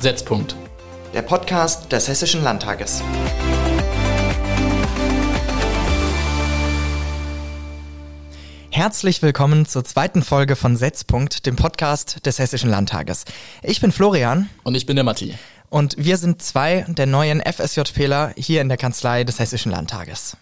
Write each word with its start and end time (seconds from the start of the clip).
Setzpunkt. 0.00 0.54
Der 1.12 1.22
Podcast 1.22 1.90
des 1.90 2.06
Hessischen 2.06 2.44
Landtages. 2.44 3.02
Herzlich 8.70 9.22
willkommen 9.22 9.66
zur 9.66 9.84
zweiten 9.84 10.22
Folge 10.22 10.54
von 10.54 10.76
Setzpunkt, 10.76 11.46
dem 11.46 11.56
Podcast 11.56 12.24
des 12.26 12.38
Hessischen 12.38 12.70
Landtages. 12.70 13.24
Ich 13.64 13.80
bin 13.80 13.90
Florian. 13.90 14.48
Und 14.62 14.76
ich 14.76 14.86
bin 14.86 14.94
der 14.94 15.04
Matti. 15.04 15.34
Und 15.68 15.96
wir 15.98 16.16
sind 16.16 16.42
zwei 16.42 16.84
der 16.86 17.06
neuen 17.06 17.40
FSJPler 17.40 18.34
hier 18.36 18.60
in 18.60 18.68
der 18.68 18.78
Kanzlei 18.78 19.24
des 19.24 19.40
Hessischen 19.40 19.72
Landtages. 19.72 20.36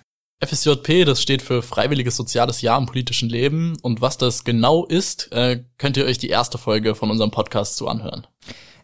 FSJP, 0.45 1.07
das 1.07 1.23
steht 1.23 1.41
für 1.41 1.62
Freiwilliges 1.62 2.14
Soziales 2.14 2.61
Jahr 2.61 2.79
im 2.79 2.84
politischen 2.84 3.30
Leben. 3.30 3.79
Und 3.80 4.02
was 4.02 4.18
das 4.18 4.45
genau 4.45 4.84
ist, 4.84 5.32
äh, 5.32 5.64
könnt 5.79 5.96
ihr 5.96 6.04
euch 6.04 6.18
die 6.18 6.29
erste 6.29 6.59
Folge 6.59 6.95
von 6.95 7.11
unserem 7.11 7.30
Podcast 7.30 7.79
zu 7.79 7.88
anhören. 7.88 8.27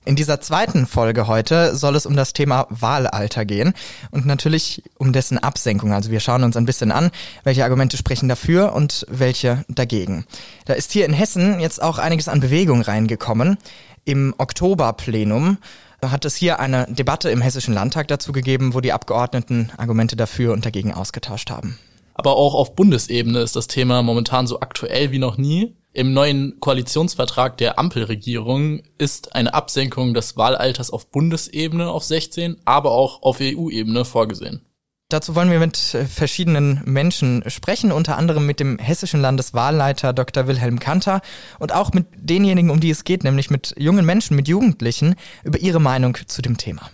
In 0.04 0.16
dieser 0.16 0.40
zweiten 0.40 0.86
Folge 0.86 1.28
heute 1.28 1.76
soll 1.76 1.94
es 1.94 2.06
um 2.06 2.16
das 2.16 2.32
Thema 2.32 2.66
Wahlalter 2.70 3.44
gehen 3.44 3.72
und 4.10 4.26
natürlich 4.26 4.82
um 4.98 5.12
dessen 5.12 5.38
Absenkung. 5.38 5.92
Also 5.92 6.10
wir 6.10 6.18
schauen 6.18 6.42
uns 6.42 6.56
ein 6.56 6.66
bisschen 6.66 6.90
an, 6.90 7.12
welche 7.44 7.62
Argumente 7.62 7.96
sprechen 7.96 8.28
dafür 8.28 8.72
und 8.72 9.06
welche 9.08 9.64
dagegen. 9.68 10.26
Da 10.64 10.74
ist 10.74 10.90
hier 10.90 11.06
in 11.06 11.12
Hessen 11.12 11.60
jetzt 11.60 11.80
auch 11.80 11.98
einiges 11.98 12.26
an 12.26 12.40
Bewegung 12.40 12.82
reingekommen. 12.82 13.58
Im 14.04 14.34
Oktoberplenum 14.38 15.58
hat 16.04 16.24
es 16.24 16.34
hier 16.34 16.58
eine 16.58 16.86
Debatte 16.88 17.30
im 17.30 17.40
Hessischen 17.40 17.72
Landtag 17.72 18.08
dazu 18.08 18.32
gegeben, 18.32 18.74
wo 18.74 18.80
die 18.80 18.92
Abgeordneten 18.92 19.70
Argumente 19.76 20.16
dafür 20.16 20.52
und 20.52 20.66
dagegen 20.66 20.92
ausgetauscht 20.92 21.48
haben. 21.50 21.78
Aber 22.14 22.34
auch 22.34 22.54
auf 22.54 22.74
Bundesebene 22.74 23.38
ist 23.38 23.54
das 23.54 23.68
Thema 23.68 24.02
momentan 24.02 24.48
so 24.48 24.58
aktuell 24.58 25.12
wie 25.12 25.20
noch 25.20 25.38
nie. 25.38 25.76
Im 25.94 26.14
neuen 26.14 26.58
Koalitionsvertrag 26.58 27.58
der 27.58 27.78
Ampelregierung 27.78 28.80
ist 28.96 29.34
eine 29.34 29.52
Absenkung 29.52 30.14
des 30.14 30.38
Wahlalters 30.38 30.90
auf 30.90 31.10
Bundesebene 31.10 31.90
auf 31.90 32.02
16, 32.04 32.56
aber 32.64 32.92
auch 32.92 33.22
auf 33.22 33.40
EU-Ebene 33.42 34.06
vorgesehen. 34.06 34.62
Dazu 35.10 35.34
wollen 35.34 35.50
wir 35.50 35.58
mit 35.58 35.92
äh, 35.92 36.06
verschiedenen 36.06 36.80
Menschen 36.86 37.44
sprechen, 37.48 37.92
unter 37.92 38.16
anderem 38.16 38.46
mit 38.46 38.58
dem 38.58 38.78
hessischen 38.78 39.20
Landeswahlleiter 39.20 40.14
Dr. 40.14 40.46
Wilhelm 40.46 40.78
Kanter 40.78 41.20
und 41.58 41.74
auch 41.74 41.92
mit 41.92 42.06
denjenigen, 42.16 42.70
um 42.70 42.80
die 42.80 42.88
es 42.88 43.04
geht, 43.04 43.22
nämlich 43.22 43.50
mit 43.50 43.74
jungen 43.76 44.06
Menschen, 44.06 44.34
mit 44.34 44.48
Jugendlichen, 44.48 45.14
über 45.44 45.58
ihre 45.58 45.80
Meinung 45.80 46.16
zu 46.26 46.40
dem 46.40 46.56
Thema. 46.56 46.90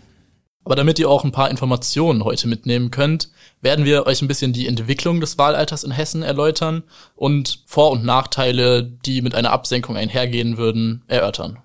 Aber 0.68 0.76
damit 0.76 0.98
ihr 0.98 1.08
auch 1.08 1.24
ein 1.24 1.32
paar 1.32 1.50
Informationen 1.50 2.24
heute 2.24 2.46
mitnehmen 2.46 2.90
könnt, 2.90 3.30
werden 3.62 3.86
wir 3.86 4.04
euch 4.06 4.20
ein 4.20 4.28
bisschen 4.28 4.52
die 4.52 4.66
Entwicklung 4.66 5.18
des 5.18 5.38
Wahlalters 5.38 5.82
in 5.82 5.92
Hessen 5.92 6.22
erläutern 6.22 6.82
und 7.16 7.62
Vor- 7.64 7.90
und 7.90 8.04
Nachteile, 8.04 8.82
die 8.82 9.22
mit 9.22 9.34
einer 9.34 9.50
Absenkung 9.50 9.96
einhergehen 9.96 10.58
würden, 10.58 11.04
erörtern. 11.08 11.56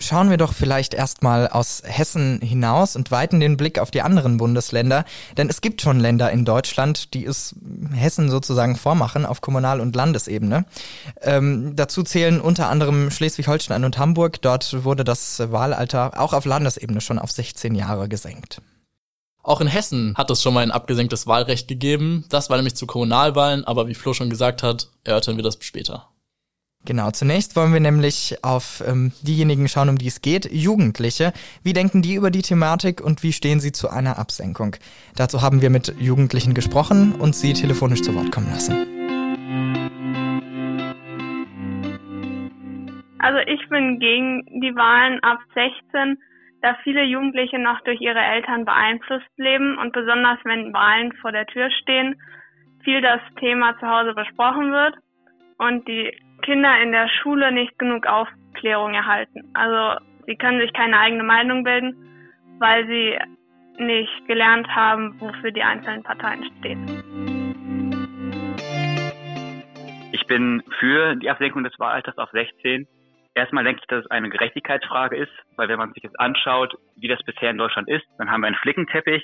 Schauen 0.00 0.30
wir 0.30 0.36
doch 0.36 0.52
vielleicht 0.52 0.94
erstmal 0.94 1.48
aus 1.48 1.82
Hessen 1.84 2.40
hinaus 2.40 2.94
und 2.94 3.10
weiten 3.10 3.40
den 3.40 3.56
Blick 3.56 3.80
auf 3.80 3.90
die 3.90 4.00
anderen 4.00 4.36
Bundesländer, 4.36 5.04
denn 5.36 5.48
es 5.48 5.60
gibt 5.60 5.82
schon 5.82 5.98
Länder 5.98 6.30
in 6.30 6.44
Deutschland, 6.44 7.14
die 7.14 7.26
es 7.26 7.56
Hessen 7.92 8.30
sozusagen 8.30 8.76
vormachen 8.76 9.26
auf 9.26 9.40
Kommunal- 9.40 9.80
und 9.80 9.96
Landesebene. 9.96 10.66
Ähm, 11.20 11.74
dazu 11.74 12.04
zählen 12.04 12.40
unter 12.40 12.68
anderem 12.68 13.10
Schleswig-Holstein 13.10 13.84
und 13.84 13.98
Hamburg. 13.98 14.40
Dort 14.40 14.84
wurde 14.84 15.02
das 15.02 15.40
Wahlalter 15.50 16.20
auch 16.20 16.32
auf 16.32 16.44
Landesebene 16.44 17.00
schon 17.00 17.18
auf 17.18 17.32
16 17.32 17.74
Jahre 17.74 18.08
gesenkt. 18.08 18.62
Auch 19.42 19.60
in 19.60 19.66
Hessen 19.66 20.14
hat 20.16 20.30
es 20.30 20.42
schon 20.42 20.54
mal 20.54 20.62
ein 20.62 20.70
abgesenktes 20.70 21.26
Wahlrecht 21.26 21.66
gegeben. 21.66 22.24
Das 22.28 22.50
war 22.50 22.56
nämlich 22.56 22.76
zu 22.76 22.86
Kommunalwahlen, 22.86 23.64
aber 23.64 23.88
wie 23.88 23.94
Flo 23.94 24.14
schon 24.14 24.30
gesagt 24.30 24.62
hat, 24.62 24.90
erörtern 25.02 25.36
wir 25.36 25.42
das 25.42 25.58
später. 25.60 26.08
Genau, 26.86 27.10
zunächst 27.10 27.56
wollen 27.56 27.72
wir 27.72 27.80
nämlich 27.80 28.36
auf 28.42 28.82
ähm, 28.86 29.12
diejenigen 29.22 29.68
schauen, 29.68 29.88
um 29.88 29.98
die 29.98 30.06
es 30.06 30.22
geht, 30.22 30.50
Jugendliche. 30.50 31.32
Wie 31.62 31.72
denken 31.72 32.02
die 32.02 32.14
über 32.14 32.30
die 32.30 32.42
Thematik 32.42 33.00
und 33.00 33.22
wie 33.22 33.32
stehen 33.32 33.60
sie 33.60 33.72
zu 33.72 33.90
einer 33.90 34.18
Absenkung? 34.18 34.76
Dazu 35.16 35.42
haben 35.42 35.60
wir 35.60 35.70
mit 35.70 35.94
Jugendlichen 35.98 36.54
gesprochen 36.54 37.14
und 37.20 37.34
sie 37.34 37.52
telefonisch 37.52 38.02
zu 38.02 38.14
Wort 38.14 38.32
kommen 38.32 38.48
lassen. 38.50 38.86
Also 43.18 43.38
ich 43.46 43.68
bin 43.68 43.98
gegen 43.98 44.46
die 44.62 44.74
Wahlen 44.74 45.20
ab 45.22 45.40
16, 45.54 46.16
da 46.62 46.76
viele 46.84 47.02
Jugendliche 47.04 47.58
noch 47.58 47.80
durch 47.82 48.00
ihre 48.00 48.20
Eltern 48.20 48.64
beeinflusst 48.64 49.28
leben 49.36 49.76
und 49.78 49.92
besonders 49.92 50.38
wenn 50.44 50.72
Wahlen 50.72 51.12
vor 51.20 51.32
der 51.32 51.46
Tür 51.46 51.68
stehen, 51.82 52.20
viel 52.84 53.02
das 53.02 53.20
Thema 53.38 53.78
zu 53.78 53.86
Hause 53.86 54.14
besprochen 54.14 54.72
wird 54.72 54.94
und 55.58 55.86
die 55.88 56.16
Kinder 56.48 56.80
in 56.80 56.92
der 56.92 57.10
Schule 57.10 57.52
nicht 57.52 57.78
genug 57.78 58.06
Aufklärung 58.06 58.94
erhalten. 58.94 59.50
Also 59.52 60.02
sie 60.24 60.34
können 60.34 60.58
sich 60.60 60.72
keine 60.72 60.98
eigene 60.98 61.22
Meinung 61.22 61.62
bilden, 61.62 61.94
weil 62.58 62.86
sie 62.86 63.18
nicht 63.76 64.26
gelernt 64.26 64.66
haben, 64.74 65.20
wofür 65.20 65.50
die 65.50 65.62
einzelnen 65.62 66.02
Parteien 66.02 66.50
stehen. 66.58 66.86
Ich 70.12 70.26
bin 70.26 70.62
für 70.78 71.16
die 71.16 71.28
Absenkung 71.28 71.64
des 71.64 71.78
Wahlalters 71.78 72.16
auf 72.16 72.30
16. 72.30 72.88
Erstmal 73.34 73.64
denke 73.64 73.82
ich, 73.82 73.86
dass 73.88 74.06
es 74.06 74.10
eine 74.10 74.30
Gerechtigkeitsfrage 74.30 75.16
ist, 75.16 75.32
weil 75.56 75.68
wenn 75.68 75.78
man 75.78 75.92
sich 75.92 76.02
jetzt 76.02 76.18
anschaut, 76.18 76.74
wie 76.96 77.08
das 77.08 77.22
bisher 77.24 77.50
in 77.50 77.58
Deutschland 77.58 77.90
ist, 77.90 78.06
dann 78.16 78.30
haben 78.30 78.40
wir 78.40 78.46
einen 78.46 78.56
Flickenteppich. 78.56 79.22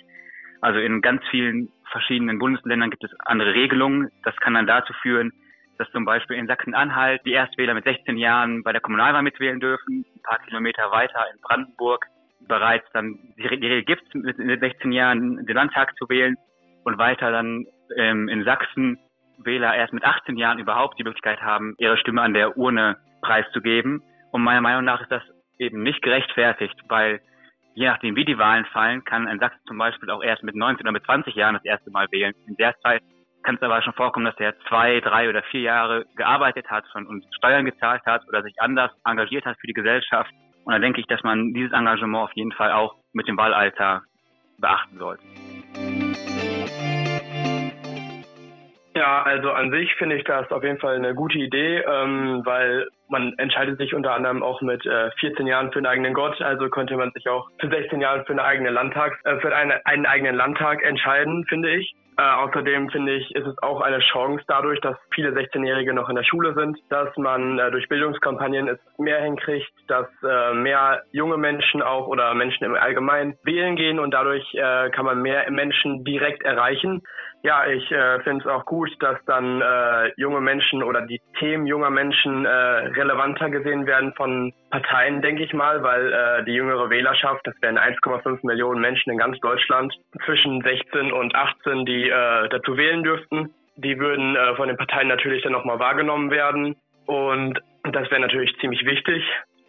Also 0.61 0.79
in 0.79 1.01
ganz 1.01 1.23
vielen 1.31 1.71
verschiedenen 1.91 2.39
Bundesländern 2.39 2.91
gibt 2.91 3.05
es 3.05 3.19
andere 3.21 3.55
Regelungen. 3.55 4.11
Das 4.25 4.37
kann 4.37 4.53
dann 4.53 4.67
dazu 4.67 4.93
führen, 5.01 5.33
dass 5.79 5.91
zum 5.91 6.05
Beispiel 6.05 6.37
in 6.37 6.47
Sachsen-Anhalt 6.47 7.23
die 7.25 7.33
Erstwähler 7.33 7.75
mit 7.75 7.85
16 7.85 8.17
Jahren 8.17 8.63
bei 8.63 8.73
der 8.73 8.81
Kommunalwahl 8.81 9.23
mitwählen 9.23 9.61
dürfen, 9.61 10.05
ein 10.15 10.23
paar 10.23 10.39
Kilometer 10.41 10.91
weiter 10.91 11.25
in 11.33 11.41
Brandenburg 11.41 12.07
bereits 12.47 12.87
dann 12.93 13.19
die 13.37 13.47
Regel 13.47 13.85
gibt, 13.85 14.15
mit 14.15 14.61
16 14.61 14.93
Jahren 14.93 15.45
den 15.47 15.57
Landtag 15.57 15.97
zu 15.97 16.09
wählen 16.09 16.37
und 16.85 16.99
weiter 16.99 17.31
dann 17.31 17.67
ähm, 17.97 18.29
in 18.29 18.45
Sachsen 18.45 18.99
Wähler 19.39 19.75
erst 19.75 19.93
mit 19.93 20.05
18 20.05 20.37
Jahren 20.37 20.59
überhaupt 20.59 20.99
die 20.99 21.05
Möglichkeit 21.05 21.43
haben, 21.43 21.75
ihre 21.79 21.97
Stimme 21.99 22.23
an 22.23 22.35
der 22.35 22.57
Urne 22.57 22.97
preiszugeben. 23.21 24.03
Und 24.31 24.43
meiner 24.43 24.61
Meinung 24.61 24.85
nach 24.85 25.01
ist 25.01 25.11
das 25.11 25.23
eben 25.59 25.83
nicht 25.83 26.03
gerechtfertigt, 26.03 26.79
weil 26.89 27.21
je 27.75 27.87
nachdem, 27.87 28.17
wie 28.17 28.25
die 28.25 28.39
Wahlen 28.39 28.65
fallen, 28.67 29.05
kann 29.05 29.27
ein 29.27 29.41
Sachsen 29.41 29.61
zum 29.67 29.79
Beispiel 29.79 30.11
auch 30.11 30.23
erst 30.23 30.43
mit 30.43 30.55
19 30.55 30.85
oder 30.85 30.93
mit 30.93 31.05
20 31.05 31.35
Jahren 31.35 31.55
das 31.55 31.65
erste 31.65 31.91
Mal 31.91 32.07
wählen. 32.11 32.35
In 32.47 32.57
der 32.57 32.79
Zeit 32.81 33.03
kann 33.45 33.57
es 33.57 33.63
aber 33.63 33.83
schon 33.83 33.93
vorkommen, 33.93 34.27
dass 34.27 34.41
er 34.41 34.59
zwei, 34.69 35.01
drei 35.01 35.29
oder 35.29 35.43
vier 35.45 35.61
Jahre 35.61 36.07
gearbeitet 36.17 36.69
hat 36.71 36.85
und 36.95 37.25
Steuern 37.37 37.65
gezahlt 37.65 38.03
hat 38.07 38.27
oder 38.29 38.43
sich 38.43 38.55
anders 38.59 38.91
engagiert 39.05 39.45
hat 39.45 39.57
für 39.61 39.67
die 39.67 39.75
Gesellschaft. 39.75 40.31
Und 40.65 40.73
da 40.73 40.79
denke 40.79 41.01
ich, 41.01 41.07
dass 41.07 41.23
man 41.23 41.53
dieses 41.53 41.73
Engagement 41.73 42.25
auf 42.25 42.33
jeden 42.35 42.53
Fall 42.53 42.73
auch 42.73 42.95
mit 43.13 43.29
dem 43.29 43.37
Wahlalter 43.37 44.03
beachten 44.59 44.99
sollte. 44.99 45.23
Ja, 48.97 49.23
also 49.23 49.51
an 49.51 49.73
sich 49.73 49.93
finde 49.97 50.17
ich 50.17 50.25
das 50.25 50.51
auf 50.53 50.63
jeden 50.63 50.79
Fall 50.79 50.95
eine 50.95 51.15
gute 51.15 51.37
Idee, 51.37 51.79
ähm, 51.79 52.43
weil 52.45 52.87
man 53.09 53.37
entscheidet 53.39 53.77
sich 53.77 53.93
unter 53.93 54.15
anderem 54.15 54.43
auch 54.43 54.63
mit 54.63 54.87
äh, 54.87 55.11
14 55.19 55.49
Jahren 55.49 55.73
für 55.73 55.81
einen 55.81 55.87
eigenen 55.87 56.15
Gott, 56.15 56.41
also 56.41 56.71
könnte 56.71 56.97
man 56.97 57.11
sich 57.11 57.29
auch 57.29 57.49
für 57.59 57.69
16 57.69 58.01
Jahre 58.01 58.25
für 58.25 58.33
eine 58.33 58.45
eigene 58.45 58.71
Landtag, 58.71 59.19
äh, 59.25 59.37
für 59.41 59.55
eine, 59.55 59.85
einen 59.85 60.07
eigenen 60.07 60.37
Landtag 60.37 60.83
entscheiden, 60.85 61.45
finde 61.49 61.75
ich. 61.75 61.95
Äh, 62.17 62.23
außerdem 62.23 62.91
finde 62.91 63.15
ich, 63.15 63.35
ist 63.35 63.47
es 63.47 63.59
auch 63.59 63.81
eine 63.81 63.99
Chance 63.99 64.45
dadurch, 64.47 64.81
dass 64.81 64.97
viele 65.13 65.31
16-Jährige 65.31 65.93
noch 65.93 66.09
in 66.09 66.15
der 66.15 66.23
Schule 66.23 66.55
sind, 66.55 66.79
dass 66.89 67.09
man 67.17 67.59
äh, 67.59 67.71
durch 67.73 67.89
Bildungskampagnen 67.89 68.69
es 68.69 68.79
mehr 68.99 69.21
hinkriegt, 69.21 69.73
dass 69.89 70.07
äh, 70.23 70.55
mehr 70.55 71.03
junge 71.11 71.37
Menschen 71.37 71.83
auch 71.83 72.07
oder 72.07 72.33
Menschen 72.35 72.65
im 72.65 72.75
Allgemeinen 72.77 73.37
wählen 73.43 73.75
gehen 73.75 73.99
und 73.99 74.13
dadurch 74.13 74.55
äh, 74.55 74.91
kann 74.91 75.05
man 75.07 75.23
mehr 75.23 75.51
Menschen 75.51 76.05
direkt 76.05 76.45
erreichen. 76.45 77.03
Ja, 77.45 77.67
ich 77.67 77.93
äh, 77.93 78.21
finde 78.21 78.43
es 78.43 78.51
auch 78.51 78.65
gut, 78.65 78.91
dass 79.01 79.23
dann 79.27 79.61
äh, 79.61 80.13
junge 80.17 80.41
Menschen 80.41 80.83
oder 80.83 81.03
die 81.03 81.21
Themen 81.39 81.67
junger 81.67 81.91
Menschen 81.91 82.47
äh, 82.47 82.49
relevanter 82.49 83.51
gesehen 83.51 83.87
werden 83.87 84.15
von 84.15 84.55
Parteien, 84.71 85.21
denke 85.21 85.43
ich 85.43 85.53
mal, 85.53 85.83
weil 85.83 86.11
äh, 86.11 86.45
die 86.47 86.53
jüngere 86.53 86.89
Wählerschaft, 86.89 87.47
das 87.47 87.55
wären 87.61 87.79
1,5 87.79 88.39
Millionen 88.47 88.81
Menschen 88.81 89.11
in 89.11 89.19
ganz 89.19 89.39
Deutschland, 89.41 89.93
zwischen 90.25 90.63
16 90.63 91.13
und 91.13 91.35
18, 91.35 91.85
die 91.85 92.09
äh, 92.09 92.49
dazu 92.49 92.79
wählen 92.79 93.03
dürften, 93.03 93.53
die 93.77 93.99
würden 93.99 94.37
äh, 94.37 94.57
von 94.57 94.69
den 94.69 94.79
Parteien 94.79 95.09
natürlich 95.09 95.43
dann 95.43 95.53
nochmal 95.53 95.79
wahrgenommen 95.79 96.31
werden. 96.31 96.77
Und 97.05 97.61
das 97.83 98.11
wäre 98.11 98.23
natürlich 98.23 98.57
ziemlich 98.61 98.87
wichtig. 98.87 99.23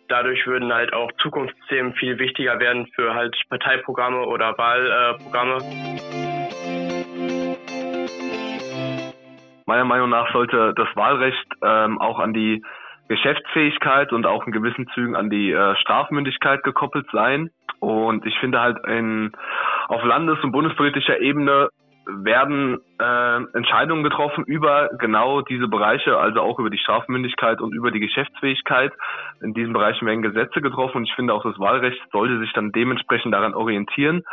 Dadurch 0.08 0.48
würden 0.48 0.74
halt 0.74 0.94
auch 0.94 1.12
Zukunftsthemen 1.22 1.94
viel 1.96 2.20
wichtiger 2.20 2.58
werden 2.58 2.88
für 2.96 3.14
halt 3.14 3.36
Parteiprogramme 3.50 4.22
oder 4.22 4.58
Wahlprogramme. 4.58 5.58
Meiner 9.66 9.86
Meinung 9.86 10.10
nach 10.10 10.32
sollte 10.32 10.74
das 10.76 10.88
Wahlrecht 10.96 11.48
ähm, 11.64 12.00
auch 12.00 12.20
an 12.20 12.34
die 12.34 12.64
Geschäftsfähigkeit 13.08 14.12
und 14.14 14.26
auch 14.26 14.46
in 14.46 14.52
gewissen 14.52 14.88
Zügen 14.94 15.16
an 15.16 15.30
die 15.30 15.52
äh, 15.52 15.76
Strafmündigkeit 15.78 16.64
gekoppelt 16.64 17.08
sein. 17.12 17.52
Und 17.80 18.26
ich 18.26 18.38
finde 18.40 18.60
halt 18.60 18.78
in, 18.88 19.32
auf 19.88 20.04
landes- 20.04 20.44
und 20.44 20.52
bundespolitischer 20.52 21.20
Ebene 21.20 21.70
werden 22.08 22.80
äh, 23.00 23.58
Entscheidungen 23.58 24.04
getroffen 24.04 24.44
über 24.46 24.90
genau 25.00 25.42
diese 25.42 25.68
Bereiche, 25.68 26.18
also 26.18 26.42
auch 26.42 26.60
über 26.60 26.70
die 26.70 26.78
Strafmündigkeit 26.78 27.62
und 27.62 27.74
über 27.74 27.92
die 27.92 28.00
Geschäftsfähigkeit. 28.00 28.94
In 29.42 29.54
diesen 29.54 29.74
Bereichen 29.74 30.06
werden 30.06 30.22
Gesetze 30.22 30.62
getroffen 30.62 30.98
und 30.98 31.04
ich 31.06 31.14
finde 31.16 31.34
auch 31.34 31.44
das 31.44 31.60
Wahlrecht 31.60 32.00
sollte 32.12 32.40
sich 32.40 32.54
dann 32.54 32.72
dementsprechend 32.72 33.34
daran 33.34 33.54
orientieren. 33.54 34.24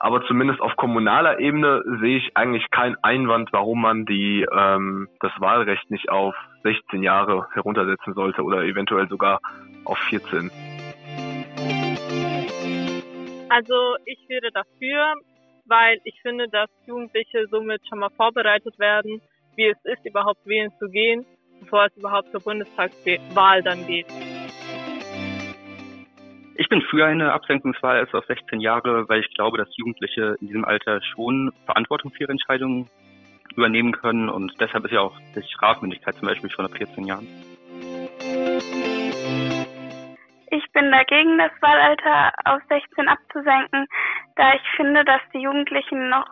Aber 0.00 0.24
zumindest 0.26 0.60
auf 0.60 0.76
kommunaler 0.76 1.40
Ebene 1.40 1.82
sehe 2.00 2.18
ich 2.18 2.36
eigentlich 2.36 2.70
keinen 2.70 2.96
Einwand, 3.02 3.52
warum 3.52 3.82
man 3.82 4.06
die 4.06 4.46
ähm, 4.50 5.08
das 5.20 5.32
Wahlrecht 5.38 5.90
nicht 5.90 6.08
auf 6.08 6.34
16 6.62 7.02
Jahre 7.02 7.48
heruntersetzen 7.52 8.14
sollte 8.14 8.42
oder 8.42 8.62
eventuell 8.62 9.08
sogar 9.08 9.40
auf 9.84 9.98
14. 10.10 10.50
Also 13.50 13.96
ich 14.04 14.18
wäre 14.28 14.52
dafür, 14.52 15.14
weil 15.66 15.98
ich 16.04 16.20
finde, 16.22 16.48
dass 16.48 16.70
Jugendliche 16.86 17.46
somit 17.50 17.80
schon 17.88 17.98
mal 17.98 18.10
vorbereitet 18.16 18.78
werden, 18.78 19.20
wie 19.56 19.66
es 19.66 19.78
ist, 19.84 20.06
überhaupt 20.06 20.46
wählen 20.46 20.70
zu 20.78 20.88
gehen, 20.88 21.26
bevor 21.60 21.86
es 21.86 21.96
überhaupt 21.96 22.30
zur 22.30 22.40
Bundestagswahl 22.40 23.62
dann 23.62 23.84
geht. 23.86 24.06
Ich 26.60 26.68
bin 26.68 26.82
für 26.82 27.06
eine 27.06 27.32
Absenkungswahl 27.32 27.98
als 27.98 28.12
auf 28.12 28.26
16 28.26 28.58
Jahre, 28.58 29.08
weil 29.08 29.20
ich 29.20 29.32
glaube, 29.34 29.58
dass 29.58 29.68
Jugendliche 29.76 30.34
in 30.40 30.48
diesem 30.48 30.64
Alter 30.64 31.00
schon 31.00 31.52
Verantwortung 31.66 32.10
für 32.10 32.24
ihre 32.24 32.32
Entscheidungen 32.32 32.90
übernehmen 33.54 33.92
können 33.92 34.28
und 34.28 34.52
deshalb 34.60 34.84
ist 34.84 34.90
ja 34.90 35.02
auch 35.02 35.16
die 35.36 35.42
Strafmündigkeit 35.54 36.16
zum 36.16 36.26
Beispiel 36.26 36.50
schon 36.50 36.64
ab 36.64 36.72
14 36.76 37.04
Jahren. 37.04 37.28
Ich 40.50 40.64
bin 40.72 40.90
dagegen, 40.90 41.38
das 41.38 41.52
Wahlalter 41.60 42.32
auf 42.44 42.60
16 42.68 43.06
abzusenken, 43.06 43.86
da 44.34 44.54
ich 44.54 44.62
finde, 44.74 45.04
dass 45.04 45.20
die 45.32 45.42
Jugendlichen 45.42 46.08
noch 46.08 46.26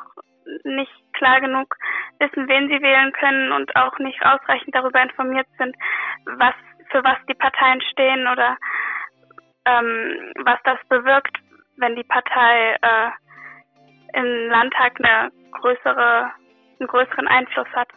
nicht 0.65 0.91
klar 1.13 1.41
genug 1.41 1.77
wissen, 2.19 2.49
wen 2.49 2.69
sie 2.69 2.83
wählen 2.83 3.13
können 3.13 3.53
und 3.53 3.77
auch 3.77 3.97
nicht 4.01 4.21
ausreichend 4.27 4.75
darüber 4.75 5.01
informiert 5.01 5.47
sind, 5.57 5.77
was 6.25 6.55
für 6.91 7.05
was 7.05 7.19
die 7.29 7.35
Parteien 7.35 7.81
stehen 7.93 8.27
oder 8.27 8.57
ähm, 9.67 10.33
was 10.45 10.59
das 10.65 10.79
bewirkt, 10.89 11.37
wenn 11.77 11.97
die 11.97 12.05
Partei 12.05 12.77
äh, 12.81 14.19
im 14.19 14.49
Landtag 14.49 14.99
eine 15.03 15.31
größere, 15.53 16.31
einen 16.81 16.89
größeren 16.89 17.29
Einfluss 17.29 17.69
hat. 17.75 17.89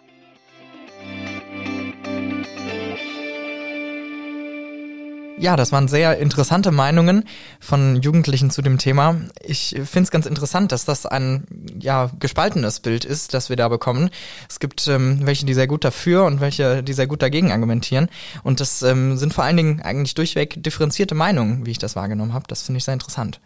Ja, 5.39 5.55
das 5.55 5.71
waren 5.71 5.87
sehr 5.87 6.17
interessante 6.17 6.69
Meinungen 6.69 7.23
von 7.61 7.95
Jugendlichen 7.95 8.51
zu 8.51 8.61
dem 8.61 8.77
Thema. 8.77 9.21
Ich 9.41 9.69
finde 9.69 10.01
es 10.01 10.11
ganz 10.11 10.25
interessant, 10.25 10.73
dass 10.73 10.83
das 10.83 11.05
ein 11.05 11.45
ja 11.79 12.11
gespaltenes 12.19 12.81
Bild 12.81 13.05
ist, 13.05 13.33
das 13.33 13.47
wir 13.47 13.55
da 13.55 13.69
bekommen. 13.69 14.09
Es 14.49 14.59
gibt 14.59 14.85
ähm, 14.89 15.25
welche, 15.25 15.45
die 15.45 15.53
sehr 15.53 15.67
gut 15.67 15.85
dafür 15.85 16.25
und 16.25 16.41
welche, 16.41 16.83
die 16.83 16.91
sehr 16.91 17.07
gut 17.07 17.21
dagegen 17.21 17.53
argumentieren. 17.53 18.09
Und 18.43 18.59
das 18.59 18.81
ähm, 18.81 19.15
sind 19.15 19.33
vor 19.33 19.45
allen 19.45 19.55
Dingen 19.55 19.81
eigentlich 19.81 20.13
durchweg 20.13 20.61
differenzierte 20.61 21.15
Meinungen, 21.15 21.65
wie 21.65 21.71
ich 21.71 21.79
das 21.79 21.95
wahrgenommen 21.95 22.33
habe. 22.33 22.43
Das 22.49 22.63
finde 22.63 22.79
ich 22.79 22.83
sehr 22.83 22.93
interessant. 22.93 23.39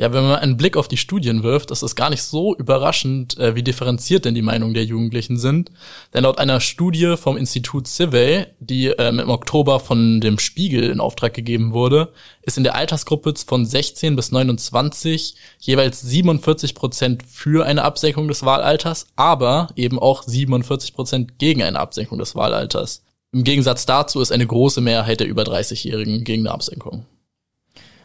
Ja, 0.00 0.14
wenn 0.14 0.22
man 0.22 0.36
einen 0.36 0.56
Blick 0.56 0.78
auf 0.78 0.88
die 0.88 0.96
Studien 0.96 1.42
wirft, 1.42 1.70
ist 1.70 1.82
es 1.82 1.94
gar 1.94 2.08
nicht 2.08 2.22
so 2.22 2.56
überraschend, 2.56 3.36
äh, 3.36 3.54
wie 3.54 3.62
differenziert 3.62 4.24
denn 4.24 4.34
die 4.34 4.40
Meinungen 4.40 4.72
der 4.72 4.86
Jugendlichen 4.86 5.36
sind. 5.36 5.70
Denn 6.14 6.22
laut 6.22 6.38
einer 6.38 6.60
Studie 6.60 7.16
vom 7.18 7.36
Institut 7.36 7.86
Civey, 7.86 8.46
die 8.60 8.86
ähm, 8.86 9.18
im 9.18 9.28
Oktober 9.28 9.78
von 9.78 10.22
dem 10.22 10.38
Spiegel 10.38 10.84
in 10.84 11.00
Auftrag 11.00 11.34
gegeben 11.34 11.74
wurde, 11.74 12.14
ist 12.40 12.56
in 12.56 12.64
der 12.64 12.76
Altersgruppe 12.76 13.34
von 13.46 13.66
16 13.66 14.16
bis 14.16 14.32
29 14.32 15.34
jeweils 15.58 16.00
47 16.00 16.74
Prozent 16.74 17.22
für 17.28 17.66
eine 17.66 17.84
Absenkung 17.84 18.26
des 18.26 18.42
Wahlalters, 18.42 19.06
aber 19.16 19.68
eben 19.76 19.98
auch 19.98 20.22
47 20.22 20.94
Prozent 20.94 21.38
gegen 21.38 21.62
eine 21.62 21.78
Absenkung 21.78 22.16
des 22.16 22.34
Wahlalters. 22.34 23.02
Im 23.32 23.44
Gegensatz 23.44 23.84
dazu 23.84 24.22
ist 24.22 24.32
eine 24.32 24.46
große 24.46 24.80
Mehrheit 24.80 25.20
der 25.20 25.28
über 25.28 25.42
30-Jährigen 25.42 26.24
gegen 26.24 26.46
eine 26.46 26.54
Absenkung. 26.54 27.04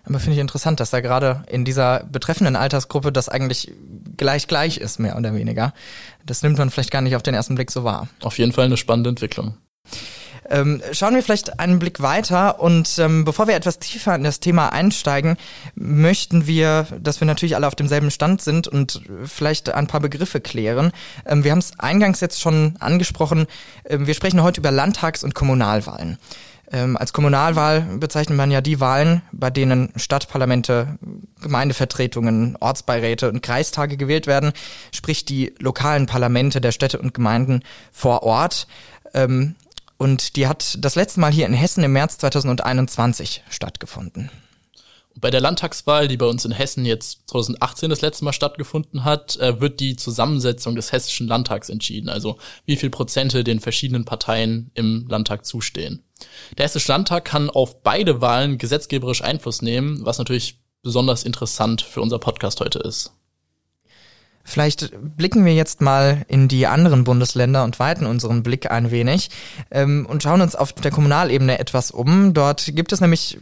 Aber 0.05 0.19
finde 0.19 0.33
ich 0.33 0.39
interessant, 0.39 0.79
dass 0.79 0.91
da 0.91 1.01
gerade 1.01 1.43
in 1.47 1.65
dieser 1.65 2.03
betreffenden 2.03 2.55
Altersgruppe 2.55 3.11
das 3.11 3.29
eigentlich 3.29 3.71
gleich 4.17 4.47
gleich 4.47 4.77
ist, 4.77 4.99
mehr 4.99 5.17
oder 5.17 5.33
weniger. 5.33 5.73
Das 6.25 6.43
nimmt 6.43 6.57
man 6.57 6.69
vielleicht 6.69 6.91
gar 6.91 7.01
nicht 7.01 7.15
auf 7.15 7.23
den 7.23 7.33
ersten 7.33 7.55
Blick 7.55 7.71
so 7.71 7.83
wahr. 7.83 8.07
Auf 8.21 8.37
jeden 8.37 8.51
Fall 8.51 8.65
eine 8.65 8.77
spannende 8.77 9.09
Entwicklung. 9.09 9.55
Ähm, 10.49 10.81
schauen 10.91 11.15
wir 11.15 11.23
vielleicht 11.23 11.59
einen 11.59 11.79
Blick 11.79 12.01
weiter 12.01 12.59
und 12.59 12.99
ähm, 12.99 13.25
bevor 13.25 13.47
wir 13.47 13.55
etwas 13.55 13.79
tiefer 13.79 14.13
in 14.13 14.23
das 14.23 14.39
Thema 14.39 14.69
einsteigen, 14.71 15.37
möchten 15.73 16.45
wir, 16.45 16.85
dass 17.01 17.19
wir 17.19 17.25
natürlich 17.25 17.55
alle 17.55 17.65
auf 17.65 17.73
demselben 17.73 18.11
Stand 18.11 18.41
sind 18.41 18.67
und 18.67 19.01
vielleicht 19.23 19.69
ein 19.69 19.87
paar 19.87 20.01
Begriffe 20.01 20.41
klären. 20.41 20.91
Ähm, 21.25 21.43
wir 21.43 21.51
haben 21.51 21.59
es 21.59 21.79
eingangs 21.79 22.19
jetzt 22.19 22.41
schon 22.41 22.75
angesprochen. 22.79 23.47
Ähm, 23.85 24.05
wir 24.05 24.13
sprechen 24.13 24.43
heute 24.43 24.61
über 24.61 24.71
Landtags- 24.71 25.23
und 25.23 25.33
Kommunalwahlen. 25.33 26.19
Ähm, 26.71 26.97
als 26.97 27.13
Kommunalwahl 27.13 27.81
bezeichnet 27.81 28.37
man 28.37 28.51
ja 28.51 28.61
die 28.61 28.79
Wahlen, 28.79 29.21
bei 29.31 29.49
denen 29.49 29.91
Stadtparlamente, 29.95 30.97
Gemeindevertretungen, 31.41 32.57
Ortsbeiräte 32.59 33.29
und 33.29 33.41
Kreistage 33.41 33.97
gewählt 33.97 34.27
werden, 34.27 34.51
sprich 34.91 35.25
die 35.25 35.53
lokalen 35.59 36.07
Parlamente 36.07 36.61
der 36.61 36.71
Städte 36.71 36.99
und 36.99 37.13
Gemeinden 37.13 37.61
vor 37.91 38.23
Ort. 38.23 38.67
Ähm, 39.13 39.55
und 39.97 40.35
die 40.35 40.47
hat 40.47 40.77
das 40.79 40.95
letzte 40.95 41.19
Mal 41.19 41.31
hier 41.31 41.45
in 41.45 41.53
Hessen 41.53 41.83
im 41.83 41.93
März 41.93 42.17
2021 42.17 43.43
stattgefunden. 43.49 44.29
Bei 45.17 45.31
der 45.31 45.39
Landtagswahl, 45.39 46.09
die 46.09 46.17
bei 46.17 46.25
uns 46.25 46.43
in 46.43 46.51
Hessen 46.51 46.85
jetzt 46.85 47.29
2018 47.29 47.89
das 47.89 48.01
letzte 48.01 48.25
Mal 48.25 48.33
stattgefunden 48.33 49.05
hat, 49.05 49.37
äh, 49.37 49.61
wird 49.61 49.79
die 49.79 49.95
Zusammensetzung 49.95 50.75
des 50.75 50.91
hessischen 50.91 51.27
Landtags 51.27 51.69
entschieden, 51.69 52.09
also 52.09 52.37
wie 52.65 52.75
viel 52.75 52.89
Prozente 52.89 53.43
den 53.45 53.61
verschiedenen 53.61 54.03
Parteien 54.03 54.71
im 54.73 55.07
Landtag 55.07 55.45
zustehen. 55.45 56.03
Der 56.57 56.65
Hessische 56.65 56.91
Landtag 56.91 57.25
kann 57.25 57.49
auf 57.49 57.81
beide 57.81 58.19
Wahlen 58.19 58.57
gesetzgeberisch 58.57 59.21
Einfluss 59.21 59.61
nehmen, 59.61 60.05
was 60.05 60.17
natürlich 60.17 60.59
besonders 60.83 61.23
interessant 61.23 61.81
für 61.81 62.01
unser 62.01 62.19
Podcast 62.19 62.59
heute 62.59 62.79
ist. 62.79 63.11
Vielleicht 64.47 64.91
blicken 65.17 65.43
wir 65.43 65.55
jetzt 65.55 65.81
mal 65.81 66.23
in 66.27 66.47
die 66.47 66.67
anderen 66.67 67.03
Bundesländer 67.03 67.63
und 67.63 67.79
weiten 67.79 68.05
unseren 68.05 68.43
Blick 68.43 68.69
ein 68.69 68.91
wenig 68.91 69.31
ähm, 69.71 70.05
und 70.07 70.21
schauen 70.21 70.39
uns 70.39 70.55
auf 70.55 70.71
der 70.71 70.91
Kommunalebene 70.91 71.57
etwas 71.57 71.89
um. 71.89 72.35
Dort 72.35 72.75
gibt 72.75 72.93
es 72.93 73.01
nämlich 73.01 73.39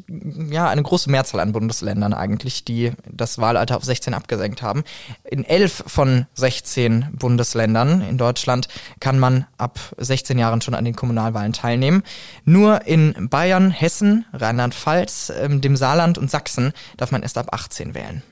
ja 0.50 0.70
eine 0.70 0.82
große 0.82 1.12
Mehrzahl 1.12 1.42
an 1.42 1.52
Bundesländern 1.52 2.14
eigentlich, 2.14 2.64
die 2.64 2.94
das 3.12 3.38
Wahlalter 3.38 3.76
auf 3.76 3.84
16 3.84 4.14
abgesenkt 4.14 4.62
haben. 4.62 4.86
In 5.30 5.44
elf 5.44 5.84
von 5.86 6.26
16 6.36 7.10
Bundesländern 7.12 8.02
in 8.02 8.18
Deutschland 8.18 8.70
kann 9.02 9.20
man 9.20 9.46
ab 9.58 9.80
16 9.98 10.40
Jahren 10.40 10.62
schon 10.62 10.74
an 10.74 10.86
den 10.86 10.96
Kommunalwahlen 10.96 11.52
teilnehmen. 11.52 12.04
Nur 12.46 12.88
in 12.88 13.28
Bayern, 13.30 13.72
Hessen, 13.72 14.26
Rheinland-Pfalz, 14.32 15.34
ähm, 15.38 15.60
dem 15.60 15.76
Saarland 15.76 16.18
und 16.18 16.32
Sachsen 16.32 16.72
darf 16.96 17.12
man 17.12 17.24
erst 17.24 17.38
ab 17.38 17.50
18 17.52 17.94
wählen 17.94 18.24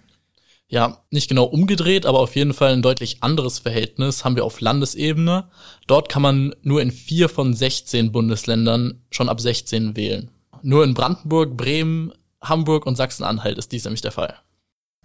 ja, 0.72 1.04
nicht 1.12 1.28
genau 1.28 1.44
umgedreht, 1.44 2.06
aber 2.06 2.20
auf 2.20 2.38
jeden 2.38 2.54
Fall 2.54 2.72
ein 2.72 2.82
deutlich 2.82 3.22
anderes 3.22 3.60
Verhältnis 3.60 4.24
haben 4.24 4.38
wir 4.38 4.46
auf 4.46 4.62
Landesebene. 4.62 5.50
Dort 5.86 6.08
kann 6.08 6.22
man 6.22 6.56
nur 6.64 6.82
in 6.82 6.92
vier 6.92 7.28
von 7.28 7.54
16 7.54 8.14
Bundesländern 8.14 9.02
schon 9.12 9.28
ab 9.28 9.42
16 9.42 9.98
wählen. 9.98 10.32
Nur 10.64 10.86
in 10.86 10.94
Brandenburg, 10.94 11.58
Bremen, 11.58 12.14
Hamburg 12.42 12.86
und 12.86 12.96
Sachsen-Anhalt 12.96 13.58
ist 13.58 13.74
dies 13.74 13.84
nämlich 13.84 14.02
der 14.02 14.14
Fall. 14.14 14.36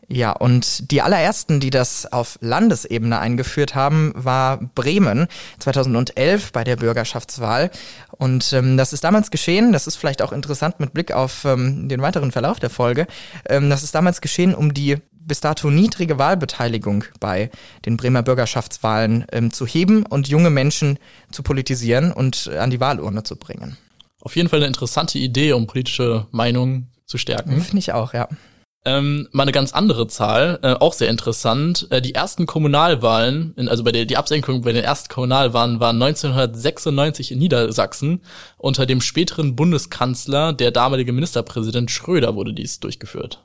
Ja, 0.09 0.33
und 0.33 0.93
die 0.93 1.03
allerersten, 1.03 1.59
die 1.59 1.71
das 1.71 2.11
auf 2.13 2.39
Landesebene 2.41 3.19
eingeführt 3.19 3.75
haben, 3.75 4.13
war 4.15 4.59
Bremen 4.59 5.27
2011 5.59 6.53
bei 6.53 6.63
der 6.63 6.77
Bürgerschaftswahl. 6.77 7.71
Und 8.13 8.53
ähm, 8.53 8.77
das 8.77 8.93
ist 8.93 9.03
damals 9.03 9.33
geschehen, 9.33 9.73
das 9.73 9.89
ist 9.89 9.97
vielleicht 9.97 10.23
auch 10.23 10.33
interessant 10.33 10.79
mit 10.79 10.93
Blick 10.93 11.13
auf 11.13 11.45
ähm, 11.45 11.89
den 11.89 12.03
weiteren 12.03 12.31
Verlauf 12.31 12.61
der 12.61 12.71
Folge, 12.71 13.07
ähm, 13.49 13.69
das 13.69 13.83
ist 13.83 13.95
damals 13.95 14.21
geschehen, 14.21 14.55
um 14.55 14.73
die 14.73 14.99
bis 15.27 15.41
dato 15.41 15.71
niedrige 15.71 16.19
Wahlbeteiligung 16.19 17.05
bei 17.19 17.51
den 17.85 17.97
Bremer 17.97 18.23
Bürgerschaftswahlen 18.23 19.27
ähm, 19.33 19.53
zu 19.53 19.67
heben 19.67 20.07
und 20.07 20.29
junge 20.29 20.51
Menschen 20.51 21.01
zu 21.33 21.43
politisieren 21.43 22.13
und 22.13 22.49
an 22.49 22.71
die 22.71 22.79
Wahlurne 22.79 23.25
zu 23.25 23.35
bringen. 23.35 23.77
Auf 24.21 24.37
jeden 24.37 24.49
Fall 24.49 24.61
eine 24.61 24.69
interessante 24.69 25.19
Idee, 25.19 25.53
um 25.53 25.67
politische 25.67 26.27
Meinungen 26.31 26.93
zu 27.07 27.19
stärken. 27.19 27.61
Finde 27.61 27.79
ich 27.79 27.93
auch, 27.93 28.15
ja. 28.15 28.29
Ähm, 28.87 29.27
mal 29.33 29.43
eine 29.43 29.53
ganz 29.53 29.73
andere 29.73 30.07
Zahl, 30.07 30.61
äh, 30.63 30.75
auch 30.75 30.93
sehr 30.93 31.11
interessant. 31.11 31.89
Äh, 31.91 32.01
die 32.01 32.15
ersten 32.15 32.47
Kommunalwahlen, 32.47 33.53
in, 33.57 33.69
also 33.69 33.83
bei 33.83 33.91
der 33.91 34.05
die 34.05 34.17
Absenkung 34.17 34.63
bei 34.63 34.73
den 34.73 34.85
ersten 34.85 35.13
Kommunalwahlen 35.13 35.81
waren 35.81 36.01
1996 36.01 37.33
in 37.33 37.41
Niedersachsen. 37.41 38.23
Unter 38.59 38.87
dem 38.87 39.01
späteren 39.01 39.57
Bundeskanzler, 39.57 40.53
der 40.53 40.71
damalige 40.71 41.13
Ministerpräsident 41.13 41.91
Schröder, 41.91 42.37
wurde 42.37 42.55
dies 42.55 42.79
durchgeführt. 42.79 43.41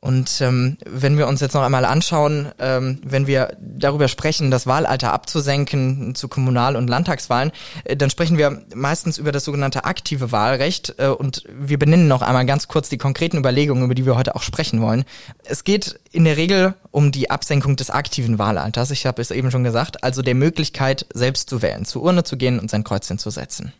Und 0.00 0.40
ähm, 0.40 0.76
wenn 0.86 1.18
wir 1.18 1.26
uns 1.26 1.40
jetzt 1.40 1.54
noch 1.54 1.62
einmal 1.62 1.84
anschauen, 1.84 2.52
ähm, 2.60 3.00
wenn 3.04 3.26
wir 3.26 3.56
darüber 3.60 4.06
sprechen, 4.06 4.50
das 4.50 4.66
Wahlalter 4.66 5.12
abzusenken 5.12 6.14
zu 6.14 6.28
Kommunal- 6.28 6.76
und 6.76 6.88
Landtagswahlen, 6.88 7.50
äh, 7.82 7.96
dann 7.96 8.08
sprechen 8.08 8.38
wir 8.38 8.62
meistens 8.74 9.18
über 9.18 9.32
das 9.32 9.44
sogenannte 9.44 9.84
aktive 9.84 10.30
Wahlrecht 10.30 10.94
äh, 10.98 11.08
und 11.08 11.42
wir 11.48 11.80
benennen 11.80 12.06
noch 12.06 12.22
einmal 12.22 12.46
ganz 12.46 12.68
kurz 12.68 12.88
die 12.88 12.98
konkreten 12.98 13.38
Überlegungen, 13.38 13.84
über 13.84 13.94
die 13.94 14.06
wir 14.06 14.16
heute 14.16 14.36
auch 14.36 14.42
sprechen 14.42 14.80
wollen. 14.80 15.04
Es 15.44 15.64
geht 15.64 15.98
in 16.12 16.24
der 16.24 16.36
Regel 16.36 16.74
um 16.92 17.10
die 17.10 17.30
Absenkung 17.30 17.74
des 17.74 17.90
aktiven 17.90 18.38
Wahlalters, 18.38 18.92
ich 18.92 19.04
habe 19.04 19.20
es 19.20 19.32
eben 19.32 19.50
schon 19.50 19.64
gesagt, 19.64 20.04
also 20.04 20.22
der 20.22 20.36
Möglichkeit, 20.36 21.06
selbst 21.12 21.50
zu 21.50 21.60
wählen, 21.60 21.84
zur 21.84 22.02
Urne 22.02 22.22
zu 22.22 22.36
gehen 22.36 22.60
und 22.60 22.70
sein 22.70 22.84
Kreuzchen 22.84 23.18
zu 23.18 23.30
setzen. 23.30 23.72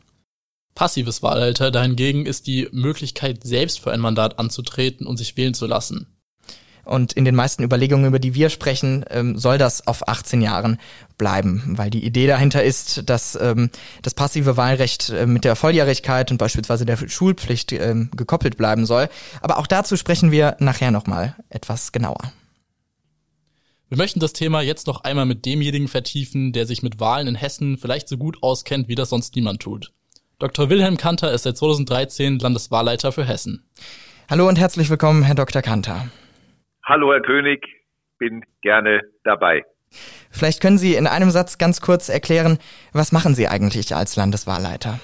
Passives 0.78 1.24
Wahlalter 1.24 1.72
dahingegen 1.72 2.24
ist 2.24 2.46
die 2.46 2.68
Möglichkeit, 2.70 3.42
selbst 3.42 3.80
für 3.80 3.90
ein 3.90 3.98
Mandat 3.98 4.38
anzutreten 4.38 5.08
und 5.08 5.16
sich 5.16 5.36
wählen 5.36 5.52
zu 5.52 5.66
lassen. 5.66 6.06
Und 6.84 7.14
in 7.14 7.24
den 7.24 7.34
meisten 7.34 7.64
Überlegungen, 7.64 8.06
über 8.06 8.20
die 8.20 8.34
wir 8.34 8.48
sprechen, 8.48 9.04
ähm, 9.10 9.36
soll 9.36 9.58
das 9.58 9.88
auf 9.88 10.06
18 10.06 10.40
Jahren 10.40 10.78
bleiben, 11.18 11.74
weil 11.76 11.90
die 11.90 12.04
Idee 12.04 12.28
dahinter 12.28 12.62
ist, 12.62 13.10
dass 13.10 13.36
ähm, 13.42 13.70
das 14.02 14.14
passive 14.14 14.56
Wahlrecht 14.56 15.10
äh, 15.10 15.26
mit 15.26 15.42
der 15.42 15.56
Volljährigkeit 15.56 16.30
und 16.30 16.38
beispielsweise 16.38 16.86
der 16.86 16.96
Schulpflicht 17.08 17.72
ähm, 17.72 18.12
gekoppelt 18.14 18.56
bleiben 18.56 18.86
soll. 18.86 19.08
Aber 19.40 19.58
auch 19.58 19.66
dazu 19.66 19.96
sprechen 19.96 20.30
wir 20.30 20.56
nachher 20.60 20.92
nochmal 20.92 21.34
etwas 21.50 21.90
genauer. 21.90 22.32
Wir 23.88 23.98
möchten 23.98 24.20
das 24.20 24.32
Thema 24.32 24.60
jetzt 24.60 24.86
noch 24.86 25.02
einmal 25.02 25.26
mit 25.26 25.44
demjenigen 25.44 25.88
vertiefen, 25.88 26.52
der 26.52 26.66
sich 26.66 26.84
mit 26.84 27.00
Wahlen 27.00 27.26
in 27.26 27.34
Hessen 27.34 27.78
vielleicht 27.78 28.08
so 28.08 28.16
gut 28.16 28.44
auskennt, 28.44 28.86
wie 28.86 28.94
das 28.94 29.10
sonst 29.10 29.34
niemand 29.34 29.60
tut. 29.60 29.92
Dr. 30.40 30.70
Wilhelm 30.70 30.96
Kanter 30.96 31.32
ist 31.32 31.42
seit 31.42 31.56
2013 31.56 32.38
Landeswahlleiter 32.38 33.10
für 33.10 33.24
Hessen. 33.24 33.64
Hallo 34.30 34.46
und 34.46 34.56
herzlich 34.56 34.88
willkommen, 34.88 35.24
Herr 35.24 35.34
Dr. 35.34 35.62
Kanter. 35.62 36.12
Hallo, 36.84 37.12
Herr 37.12 37.22
König, 37.22 37.66
bin 38.18 38.44
gerne 38.60 39.00
dabei. 39.24 39.64
Vielleicht 40.30 40.62
können 40.62 40.78
Sie 40.78 40.94
in 40.94 41.08
einem 41.08 41.30
Satz 41.30 41.58
ganz 41.58 41.80
kurz 41.80 42.08
erklären, 42.08 42.58
was 42.92 43.10
machen 43.10 43.34
Sie 43.34 43.48
eigentlich 43.48 43.96
als 43.96 44.14
Landeswahlleiter? 44.14 45.00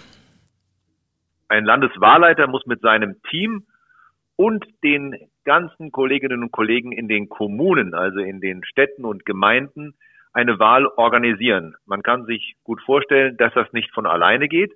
Ein 1.49 1.65
Landeswahlleiter 1.65 2.47
muss 2.47 2.65
mit 2.67 2.81
seinem 2.81 3.21
Team 3.29 3.67
und 4.37 4.65
den 4.85 5.17
ganzen 5.45 5.91
Kolleginnen 5.91 6.45
und 6.45 6.53
Kollegen 6.53 6.93
in 6.93 7.09
den 7.09 7.29
Kommunen, 7.29 7.93
also 7.93 8.21
in 8.21 8.41
den 8.41 8.65
Städten 8.65 9.05
und 9.05 9.27
Gemeinden, 9.27 9.95
eine 10.33 10.61
Wahl 10.61 10.87
organisieren. 10.87 11.75
Man 11.87 12.05
kann 12.05 12.25
sich 12.25 12.55
gut 12.63 12.81
vorstellen, 12.83 13.37
dass 13.37 13.53
das 13.55 13.73
nicht 13.73 13.93
von 13.93 14.07
alleine 14.07 14.47
geht. 14.47 14.71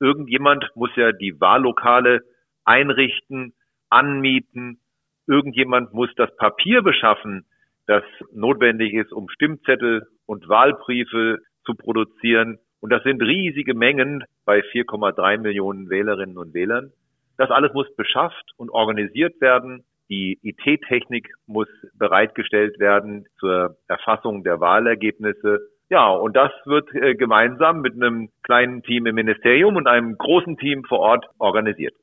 Irgendjemand 0.00 0.70
muss 0.74 0.90
ja 0.96 1.12
die 1.12 1.40
Wahllokale 1.40 2.22
einrichten, 2.64 3.54
anmieten. 3.90 4.80
Irgendjemand 5.26 5.92
muss 5.92 6.10
das 6.16 6.34
Papier 6.36 6.82
beschaffen, 6.82 7.46
das 7.86 8.04
notwendig 8.32 8.94
ist, 8.94 9.12
um 9.12 9.28
Stimmzettel 9.28 10.06
und 10.26 10.48
Wahlbriefe 10.48 11.38
zu 11.64 11.74
produzieren. 11.74 12.58
Und 12.80 12.90
das 12.90 13.02
sind 13.02 13.22
riesige 13.22 13.74
Mengen 13.74 14.24
bei 14.44 14.60
4,3 14.60 15.38
Millionen 15.38 15.88
Wählerinnen 15.88 16.38
und 16.38 16.54
Wählern. 16.54 16.92
Das 17.38 17.50
alles 17.50 17.72
muss 17.74 17.94
beschafft 17.96 18.52
und 18.56 18.70
organisiert 18.70 19.40
werden. 19.40 19.84
Die 20.08 20.38
IT-Technik 20.42 21.32
muss 21.46 21.68
bereitgestellt 21.94 22.78
werden 22.78 23.26
zur 23.38 23.76
Erfassung 23.88 24.44
der 24.44 24.60
Wahlergebnisse. 24.60 25.68
Ja, 25.88 26.10
und 26.10 26.34
das 26.36 26.50
wird 26.64 26.92
äh, 26.94 27.14
gemeinsam 27.14 27.80
mit 27.80 27.94
einem 27.94 28.28
kleinen 28.42 28.82
Team 28.82 29.06
im 29.06 29.14
Ministerium 29.14 29.76
und 29.76 29.86
einem 29.86 30.18
großen 30.18 30.56
Team 30.56 30.84
vor 30.84 30.98
Ort 30.98 31.26
organisiert. 31.38 31.94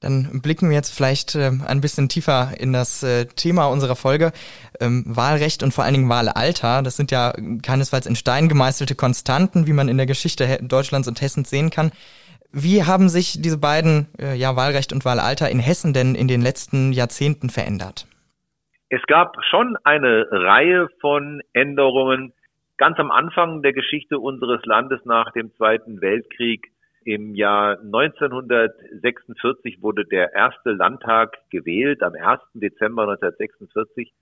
Dann 0.00 0.40
blicken 0.42 0.68
wir 0.68 0.76
jetzt 0.76 0.96
vielleicht 0.96 1.34
äh, 1.34 1.50
ein 1.66 1.80
bisschen 1.80 2.08
tiefer 2.08 2.52
in 2.58 2.72
das 2.72 3.02
äh, 3.02 3.26
Thema 3.26 3.66
unserer 3.66 3.96
Folge. 3.96 4.32
Ähm, 4.80 5.04
Wahlrecht 5.06 5.62
und 5.62 5.74
vor 5.74 5.84
allen 5.84 5.94
Dingen 5.94 6.08
Wahlalter. 6.08 6.82
Das 6.82 6.96
sind 6.96 7.10
ja 7.10 7.32
keinesfalls 7.62 8.06
in 8.06 8.14
Stein 8.14 8.48
gemeißelte 8.48 8.94
Konstanten, 8.94 9.66
wie 9.66 9.72
man 9.72 9.88
in 9.88 9.96
der 9.96 10.06
Geschichte 10.06 10.58
Deutschlands 10.62 11.08
und 11.08 11.20
Hessens 11.20 11.50
sehen 11.50 11.70
kann. 11.70 11.90
Wie 12.52 12.84
haben 12.84 13.08
sich 13.08 13.42
diese 13.42 13.58
beiden, 13.58 14.08
äh, 14.18 14.34
ja, 14.34 14.56
Wahlrecht 14.56 14.92
und 14.92 15.04
Wahlalter 15.04 15.50
in 15.50 15.58
Hessen 15.58 15.92
denn 15.92 16.14
in 16.14 16.28
den 16.28 16.40
letzten 16.40 16.92
Jahrzehnten 16.92 17.50
verändert? 17.50 18.06
Es 18.88 19.02
gab 19.06 19.36
schon 19.50 19.76
eine 19.84 20.26
Reihe 20.30 20.88
von 21.00 21.42
Änderungen, 21.52 22.32
Ganz 22.78 22.98
am 23.00 23.10
Anfang 23.10 23.60
der 23.62 23.72
Geschichte 23.72 24.20
unseres 24.20 24.64
Landes 24.64 25.04
nach 25.04 25.32
dem 25.32 25.52
Zweiten 25.56 26.00
Weltkrieg 26.00 26.70
im 27.04 27.34
Jahr 27.34 27.80
1946 27.80 29.82
wurde 29.82 30.04
der 30.04 30.32
erste 30.32 30.70
Landtag 30.70 31.38
gewählt, 31.50 32.04
am 32.04 32.14
1. 32.14 32.40
Dezember 32.54 33.02
1946. 33.02 34.12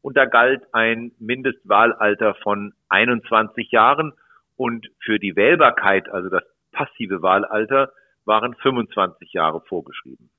Und 0.00 0.16
da 0.16 0.24
galt 0.24 0.62
ein 0.72 1.12
Mindestwahlalter 1.18 2.34
von 2.36 2.72
21 2.88 3.70
Jahren. 3.70 4.14
Und 4.56 4.88
für 5.00 5.18
die 5.18 5.36
Wählbarkeit, 5.36 6.08
also 6.08 6.30
das 6.30 6.44
passive 6.72 7.20
Wahlalter, 7.20 7.92
waren 8.24 8.54
25 8.54 9.34
Jahre 9.34 9.60
vorgeschrieben. 9.60 10.30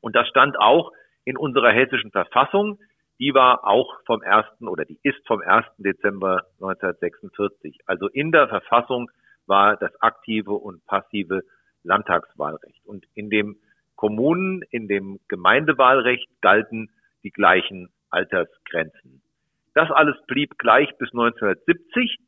Und 0.00 0.14
das 0.14 0.28
stand 0.28 0.60
auch 0.60 0.92
in 1.24 1.36
unserer 1.36 1.72
hessischen 1.72 2.12
Verfassung 2.12 2.78
die 3.18 3.34
war 3.34 3.66
auch 3.66 3.98
vom 4.04 4.22
1. 4.22 4.46
oder 4.60 4.84
die 4.84 4.98
ist 5.02 5.26
vom 5.26 5.40
1. 5.40 5.64
Dezember 5.78 6.42
1946. 6.60 7.78
Also 7.86 8.08
in 8.08 8.32
der 8.32 8.48
Verfassung 8.48 9.10
war 9.46 9.76
das 9.76 9.90
aktive 10.00 10.52
und 10.52 10.84
passive 10.86 11.42
Landtagswahlrecht. 11.82 12.84
Und 12.84 13.06
in 13.14 13.30
dem 13.30 13.56
Kommunen, 13.94 14.62
in 14.70 14.88
dem 14.88 15.20
Gemeindewahlrecht 15.28 16.28
galten 16.42 16.90
die 17.22 17.30
gleichen 17.30 17.88
Altersgrenzen. 18.10 19.22
Das 19.74 19.90
alles 19.90 20.16
blieb 20.26 20.58
gleich 20.58 20.88
bis 20.98 21.10
1970. 21.12 22.18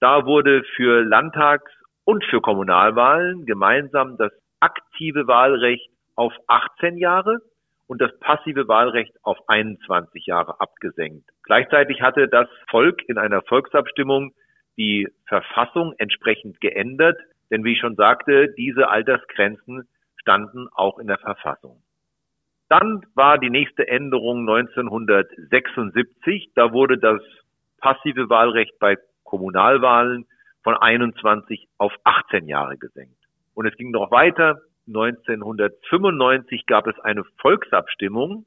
Da 0.00 0.26
wurde 0.26 0.62
für 0.76 1.02
Landtags- 1.02 1.72
und 2.04 2.24
für 2.24 2.40
Kommunalwahlen 2.40 3.46
gemeinsam 3.46 4.16
das 4.18 4.32
aktive 4.60 5.26
Wahlrecht 5.26 5.90
auf 6.14 6.32
18 6.46 6.98
Jahre 6.98 7.40
und 7.86 8.00
das 8.00 8.16
passive 8.20 8.68
Wahlrecht 8.68 9.14
auf 9.22 9.38
21 9.48 10.26
Jahre 10.26 10.60
abgesenkt. 10.60 11.28
Gleichzeitig 11.44 12.02
hatte 12.02 12.28
das 12.28 12.48
Volk 12.68 13.02
in 13.08 13.18
einer 13.18 13.42
Volksabstimmung 13.42 14.32
die 14.76 15.08
Verfassung 15.26 15.94
entsprechend 15.98 16.60
geändert, 16.60 17.18
denn 17.50 17.64
wie 17.64 17.72
ich 17.72 17.80
schon 17.80 17.96
sagte, 17.96 18.52
diese 18.56 18.88
Altersgrenzen 18.88 19.88
standen 20.16 20.68
auch 20.72 20.98
in 20.98 21.06
der 21.06 21.18
Verfassung. 21.18 21.82
Dann 22.68 23.06
war 23.14 23.38
die 23.38 23.50
nächste 23.50 23.86
Änderung 23.86 24.40
1976. 24.40 26.50
Da 26.54 26.72
wurde 26.72 26.98
das 26.98 27.20
passive 27.78 28.28
Wahlrecht 28.28 28.76
bei 28.80 28.96
Kommunalwahlen 29.22 30.26
von 30.64 30.76
21 30.76 31.68
auf 31.78 31.92
18 32.02 32.48
Jahre 32.48 32.76
gesenkt. 32.76 33.14
Und 33.54 33.66
es 33.66 33.76
ging 33.76 33.92
noch 33.92 34.10
weiter. 34.10 34.60
1995 34.86 36.66
gab 36.66 36.86
es 36.86 36.98
eine 37.00 37.24
Volksabstimmung 37.40 38.46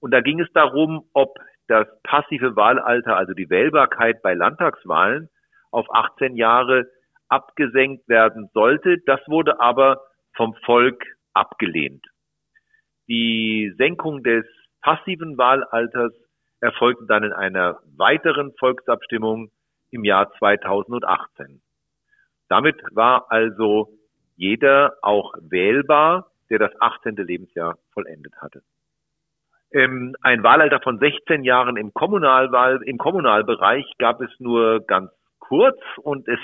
und 0.00 0.10
da 0.10 0.20
ging 0.20 0.40
es 0.40 0.52
darum, 0.52 1.08
ob 1.12 1.38
das 1.66 1.86
passive 2.02 2.56
Wahlalter, 2.56 3.16
also 3.16 3.32
die 3.32 3.50
Wählbarkeit 3.50 4.22
bei 4.22 4.34
Landtagswahlen 4.34 5.28
auf 5.70 5.86
18 5.92 6.36
Jahre 6.36 6.86
abgesenkt 7.28 8.08
werden 8.08 8.50
sollte. 8.52 8.98
Das 9.06 9.20
wurde 9.26 9.60
aber 9.60 10.02
vom 10.34 10.54
Volk 10.64 11.02
abgelehnt. 11.32 12.04
Die 13.08 13.74
Senkung 13.76 14.22
des 14.22 14.44
passiven 14.80 15.36
Wahlalters 15.38 16.12
erfolgte 16.60 17.06
dann 17.06 17.24
in 17.24 17.32
einer 17.32 17.80
weiteren 17.96 18.52
Volksabstimmung 18.58 19.50
im 19.90 20.04
Jahr 20.04 20.32
2018. 20.38 21.60
Damit 22.48 22.76
war 22.92 23.30
also 23.30 23.88
jeder 24.36 24.96
auch 25.02 25.34
wählbar, 25.40 26.30
der 26.50 26.58
das 26.58 26.72
18. 26.80 27.16
Lebensjahr 27.16 27.78
vollendet 27.92 28.34
hatte. 28.40 28.62
Ähm, 29.70 30.14
ein 30.22 30.42
Wahlalter 30.42 30.80
von 30.80 30.98
16 30.98 31.42
Jahren 31.44 31.76
im 31.76 31.92
Kommunalwahl, 31.92 32.82
im 32.84 32.98
Kommunalbereich 32.98 33.84
gab 33.98 34.20
es 34.20 34.30
nur 34.38 34.80
ganz 34.80 35.10
kurz 35.38 35.78
und 36.02 36.28
es 36.28 36.38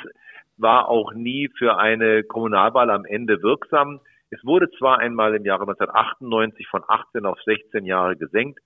war 0.56 0.88
auch 0.88 1.12
nie 1.12 1.48
für 1.56 1.78
eine 1.78 2.24
Kommunalwahl 2.24 2.90
am 2.90 3.04
Ende 3.04 3.42
wirksam. 3.42 4.00
Es 4.30 4.44
wurde 4.44 4.70
zwar 4.78 4.98
einmal 4.98 5.34
im 5.34 5.44
Jahre 5.44 5.62
1998 5.62 6.66
von 6.68 6.82
18 6.86 7.24
auf 7.24 7.40
16 7.42 7.84
Jahre 7.84 8.16
gesenkt, 8.16 8.60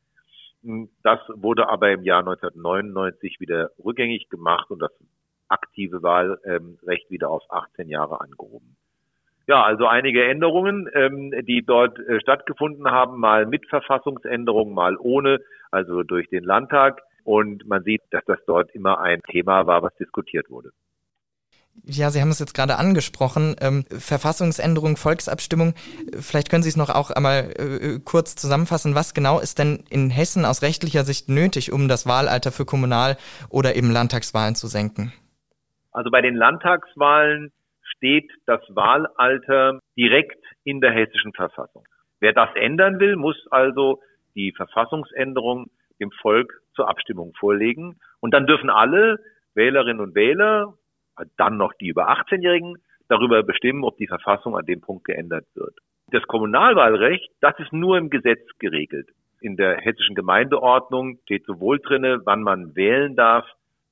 das 1.03 1.21
wurde 1.29 1.69
aber 1.69 1.91
im 1.91 2.05
Jahr 2.05 2.21
1999 2.21 3.39
wieder 3.39 3.71
rückgängig 3.85 4.31
gemacht 4.31 4.71
und 4.71 4.81
das 4.81 4.93
aktive 5.49 6.03
Wahlrecht 6.03 7.11
wieder 7.11 7.29
auf 7.29 7.43
18 7.51 7.89
Jahre 7.91 8.21
angehoben. 8.21 8.77
Ja, 9.47 9.63
also 9.63 9.87
einige 9.87 10.25
Änderungen, 10.25 10.89
ähm, 10.95 11.33
die 11.47 11.63
dort 11.65 11.99
äh, 11.99 12.21
stattgefunden 12.21 12.91
haben, 12.91 13.21
mal 13.21 13.47
mit 13.47 13.69
Verfassungsänderungen, 13.69 14.75
mal 14.75 14.97
ohne, 14.99 15.39
also 15.71 16.03
durch 16.03 16.29
den 16.31 16.45
Landtag. 16.45 17.03
Und 17.25 17.67
man 17.67 17.83
sieht, 17.85 18.03
dass 18.11 18.25
das 18.27 18.39
dort 18.47 18.75
immer 18.75 19.01
ein 19.01 19.21
Thema 19.31 19.67
war, 19.67 19.83
was 19.83 19.95
diskutiert 19.97 20.51
wurde. 20.51 20.71
Ja, 21.83 22.11
Sie 22.11 22.21
haben 22.21 22.31
es 22.31 22.39
jetzt 22.39 22.55
gerade 22.55 22.77
angesprochen. 22.77 23.57
Ähm, 23.61 23.85
Verfassungsänderung, 23.91 24.97
Volksabstimmung. 24.97 25.75
Vielleicht 26.19 26.49
können 26.49 26.63
Sie 26.63 26.69
es 26.69 26.77
noch 26.77 26.89
auch 26.89 27.11
einmal 27.11 27.51
äh, 27.59 27.99
kurz 28.05 28.37
zusammenfassen. 28.37 28.95
Was 28.95 29.13
genau 29.13 29.41
ist 29.41 29.59
denn 29.59 29.85
in 29.91 30.09
Hessen 30.09 30.45
aus 30.45 30.63
rechtlicher 30.63 31.03
Sicht 31.03 31.29
nötig, 31.29 31.73
um 31.73 31.89
das 31.89 32.07
Wahlalter 32.07 32.53
für 32.53 32.65
Kommunal- 32.65 33.17
oder 33.51 33.75
eben 33.75 33.91
Landtagswahlen 33.91 34.55
zu 34.55 34.69
senken? 34.69 35.13
Also 35.91 36.11
bei 36.11 36.21
den 36.21 36.37
Landtagswahlen 36.37 37.53
steht 37.97 38.31
das 38.47 38.61
Wahlalter 38.69 39.81
direkt 39.97 40.43
in 40.65 40.81
der 40.81 40.93
hessischen 40.93 41.33
Verfassung. 41.33 41.85
Wer 42.21 42.33
das 42.33 42.51
ändern 42.55 43.01
will, 43.01 43.17
muss 43.17 43.37
also 43.51 44.01
die 44.35 44.53
Verfassungsänderung 44.53 45.71
dem 46.01 46.11
Volk 46.11 46.53
zur 46.75 46.89
Abstimmung 46.89 47.35
vorlegen. 47.39 47.99
Und 48.21 48.35
dann 48.35 48.47
dürfen 48.47 48.71
alle 48.71 49.19
Wählerinnen 49.55 50.01
und 50.01 50.15
Wähler, 50.15 50.75
dann 51.37 51.57
noch 51.57 51.73
die 51.75 51.89
über 51.89 52.11
18-Jährigen, 52.11 52.77
darüber 53.09 53.43
bestimmen, 53.43 53.85
ob 53.85 53.97
die 53.99 54.07
Verfassung 54.07 54.57
an 54.57 54.67
dem 54.67 54.81
Punkt 54.81 55.05
geändert 55.05 55.47
wird. 55.55 55.77
Das 56.11 56.23
Kommunalwahlrecht, 56.25 57.31
das 57.41 57.59
ist 57.59 57.73
nur 57.73 57.99
im 57.99 58.11
Gesetz 58.11 58.41
geregelt. 58.59 59.09
In 59.41 59.57
der 59.57 59.77
hessischen 59.77 60.15
Gemeindeordnung 60.15 61.19
steht 61.25 61.45
sowohl 61.45 61.79
drinne, 61.79 62.21
wann 62.25 62.43
man 62.43 62.75
wählen 62.75 63.15
darf, 63.15 63.47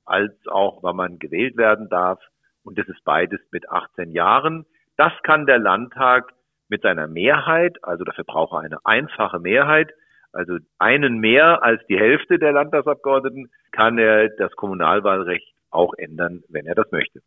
als 0.05 0.33
auch 0.47 0.81
wann 0.81 0.95
man 0.95 1.19
gewählt 1.19 1.57
werden 1.57 1.89
darf. 1.89 2.19
Und 2.63 2.77
das 2.77 2.87
ist 2.87 3.03
beides 3.03 3.39
mit 3.51 3.69
18 3.69 4.11
Jahren. 4.11 4.65
Das 4.97 5.11
kann 5.23 5.45
der 5.45 5.59
Landtag 5.59 6.33
mit 6.69 6.81
seiner 6.81 7.07
Mehrheit, 7.07 7.77
also 7.83 8.03
dafür 8.03 8.23
braucht 8.23 8.53
er 8.53 8.59
eine 8.59 8.85
einfache 8.85 9.39
Mehrheit, 9.39 9.91
also 10.31 10.57
einen 10.79 11.19
mehr 11.19 11.63
als 11.63 11.85
die 11.87 11.99
Hälfte 11.99 12.39
der 12.39 12.51
Landtagsabgeordneten, 12.51 13.51
kann 13.71 13.97
er 13.97 14.29
das 14.29 14.51
Kommunalwahlrecht 14.53 15.53
auch 15.69 15.93
ändern, 15.95 16.43
wenn 16.49 16.65
er 16.65 16.75
das 16.75 16.91
möchte. 16.91 17.21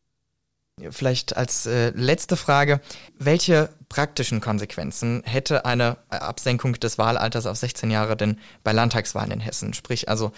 Vielleicht 0.90 1.36
als 1.36 1.66
äh, 1.66 1.90
letzte 1.94 2.36
Frage, 2.36 2.80
welche 3.18 3.68
praktischen 3.88 4.40
Konsequenzen 4.40 5.22
hätte 5.24 5.64
eine 5.64 5.96
Absenkung 6.10 6.74
des 6.74 6.98
Wahlalters 6.98 7.46
auf 7.46 7.56
16 7.56 7.90
Jahre 7.90 8.16
denn 8.16 8.38
bei 8.64 8.72
Landtagswahlen 8.72 9.32
in 9.32 9.40
Hessen? 9.40 9.74
Sprich 9.74 10.08
also 10.08 10.32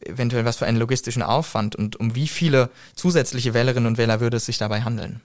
eventuell 0.00 0.44
was 0.44 0.58
für 0.58 0.66
einen 0.66 0.78
logistischen 0.78 1.22
Aufwand 1.22 1.76
und 1.76 1.96
um 2.00 2.14
wie 2.14 2.28
viele 2.28 2.70
zusätzliche 2.94 3.54
Wählerinnen 3.54 3.86
und 3.86 3.98
Wähler 3.98 4.20
würde 4.20 4.38
es 4.38 4.46
sich 4.46 4.58
dabei 4.58 4.80
handeln? 4.80 5.20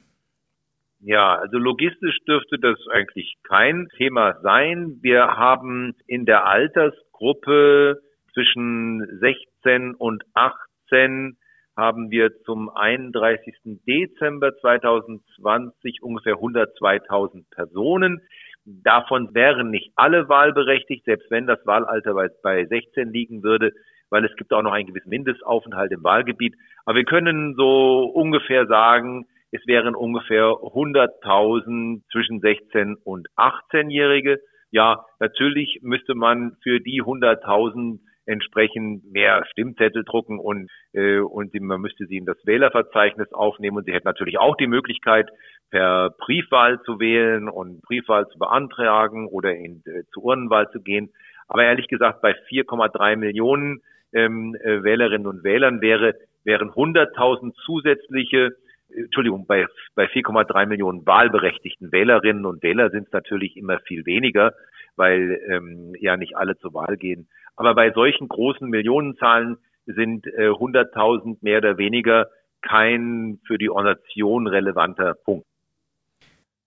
Ja, 1.02 1.36
also 1.36 1.58
logistisch 1.58 2.18
dürfte 2.28 2.60
das 2.60 2.78
eigentlich 2.92 3.38
kein 3.44 3.88
Thema 3.98 4.38
sein. 4.42 4.98
Wir 5.02 5.38
haben 5.38 5.96
in 6.08 6.26
der 6.26 6.46
Altersgruppe 6.46 8.02
zwischen 8.34 9.20
16 9.20 9.96
und 9.96 10.24
18 10.34 11.38
haben 11.80 12.12
wir 12.12 12.44
zum 12.44 12.70
31. 12.70 13.56
Dezember 13.88 14.56
2020 14.58 16.04
ungefähr 16.04 16.36
102.000 16.36 17.46
Personen. 17.50 18.22
Davon 18.66 19.34
wären 19.34 19.72
nicht 19.72 19.92
alle 19.96 20.30
wahlberechtigt, 20.30 21.06
selbst 21.06 21.32
wenn 21.32 21.48
das 21.48 21.66
Wahlalter 21.66 22.14
bei 22.44 22.66
16 22.66 23.12
liegen 23.12 23.42
würde, 23.42 23.72
weil 24.10 24.26
es 24.26 24.36
gibt 24.36 24.54
auch 24.54 24.62
noch 24.62 24.74
einen 24.74 24.88
gewissen 24.88 25.10
Mindestaufenthalt 25.10 25.92
im 25.92 26.04
Wahlgebiet. 26.04 26.56
Aber 26.86 26.98
wir 26.98 27.06
können 27.06 27.56
so 27.56 28.04
ungefähr 28.14 28.68
sagen, 28.68 29.26
es 29.52 29.66
wären 29.66 29.96
ungefähr 29.96 30.44
100.000 30.44 32.02
zwischen 32.12 32.40
16 32.40 32.98
und 33.04 33.28
18-Jährige. 33.38 34.40
Ja, 34.72 35.06
natürlich 35.20 35.80
müsste 35.82 36.14
man 36.14 36.58
für 36.62 36.80
die 36.80 37.02
100.000 37.02 38.00
entsprechend 38.30 39.12
mehr 39.12 39.44
Stimmzettel 39.52 40.04
drucken 40.04 40.40
und, 40.40 40.70
äh, 40.94 41.20
und 41.20 41.52
sie, 41.52 41.60
man 41.60 41.82
müsste 41.82 42.06
sie 42.06 42.18
in 42.18 42.26
das 42.26 42.38
Wählerverzeichnis 42.46 43.34
aufnehmen 43.34 43.78
und 43.78 43.86
sie 43.86 43.92
hätten 43.92 44.08
natürlich 44.08 44.40
auch 44.40 44.56
die 44.56 44.68
Möglichkeit, 44.68 45.30
per 45.72 46.12
Briefwahl 46.12 46.82
zu 46.84 47.00
wählen 47.00 47.50
und 47.50 47.82
Briefwahl 47.82 48.28
zu 48.28 48.38
beantragen 48.38 49.28
oder 49.28 49.56
in, 49.56 49.82
äh, 49.86 50.04
zur 50.14 50.26
Urnenwahl 50.26 50.70
zu 50.72 50.82
gehen. 50.82 51.10
Aber 51.48 51.64
ehrlich 51.64 51.88
gesagt, 51.88 52.22
bei 52.22 52.36
4,3 52.50 53.16
Millionen 53.16 53.82
ähm, 54.14 54.56
äh, 54.64 54.84
Wählerinnen 54.84 55.28
und 55.28 55.44
Wählern 55.44 55.82
wäre, 55.82 56.16
wären 56.44 56.70
100.000 56.70 57.54
zusätzliche 57.66 58.56
Entschuldigung, 58.92 59.46
bei, 59.46 59.68
bei 59.94 60.06
4,3 60.06 60.66
Millionen 60.66 61.06
wahlberechtigten 61.06 61.92
Wählerinnen 61.92 62.46
und 62.48 62.64
Wähler 62.64 62.90
sind 62.90 63.06
es 63.06 63.14
natürlich 63.14 63.56
immer 63.56 63.80
viel 63.82 64.04
weniger, 64.08 64.54
weil 64.96 65.40
ähm, 65.48 65.94
ja 66.00 66.18
nicht 66.18 66.36
alle 66.36 66.58
zur 66.58 66.74
Wahl 66.74 66.98
gehen. 66.98 67.28
Aber 67.60 67.76
bei 67.76 67.92
solchen 67.92 68.30
großen 68.30 68.70
Millionenzahlen 68.70 69.58
sind 69.86 70.26
äh, 70.28 70.48
100.000 70.48 71.40
mehr 71.42 71.58
oder 71.58 71.78
weniger 71.78 72.30
kein 72.62 73.42
für 73.46 73.58
die 73.58 73.70
Organisation 73.70 74.48
relevanter 74.48 75.14
Punkt. 75.14 75.46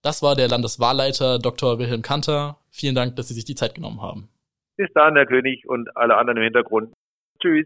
Das 0.03 0.21
war 0.21 0.35
der 0.35 0.47
Landeswahlleiter 0.47 1.39
Dr. 1.39 1.79
Wilhelm 1.79 2.03
Kanter. 2.03 2.57
Vielen 2.69 2.93
Dank, 2.93 3.15
dass 3.15 3.29
Sie 3.29 3.33
sich 3.33 3.45
die 3.45 3.55
Zeit 3.55 3.73
genommen 3.73 4.03
haben. 4.03 4.29
Bis 4.77 4.89
dann, 4.93 5.15
Herr 5.15 5.25
König 5.25 5.67
und 5.67 5.97
alle 5.97 6.15
anderen 6.15 6.37
im 6.37 6.43
Hintergrund. 6.43 6.93
Tschüss. 7.41 7.65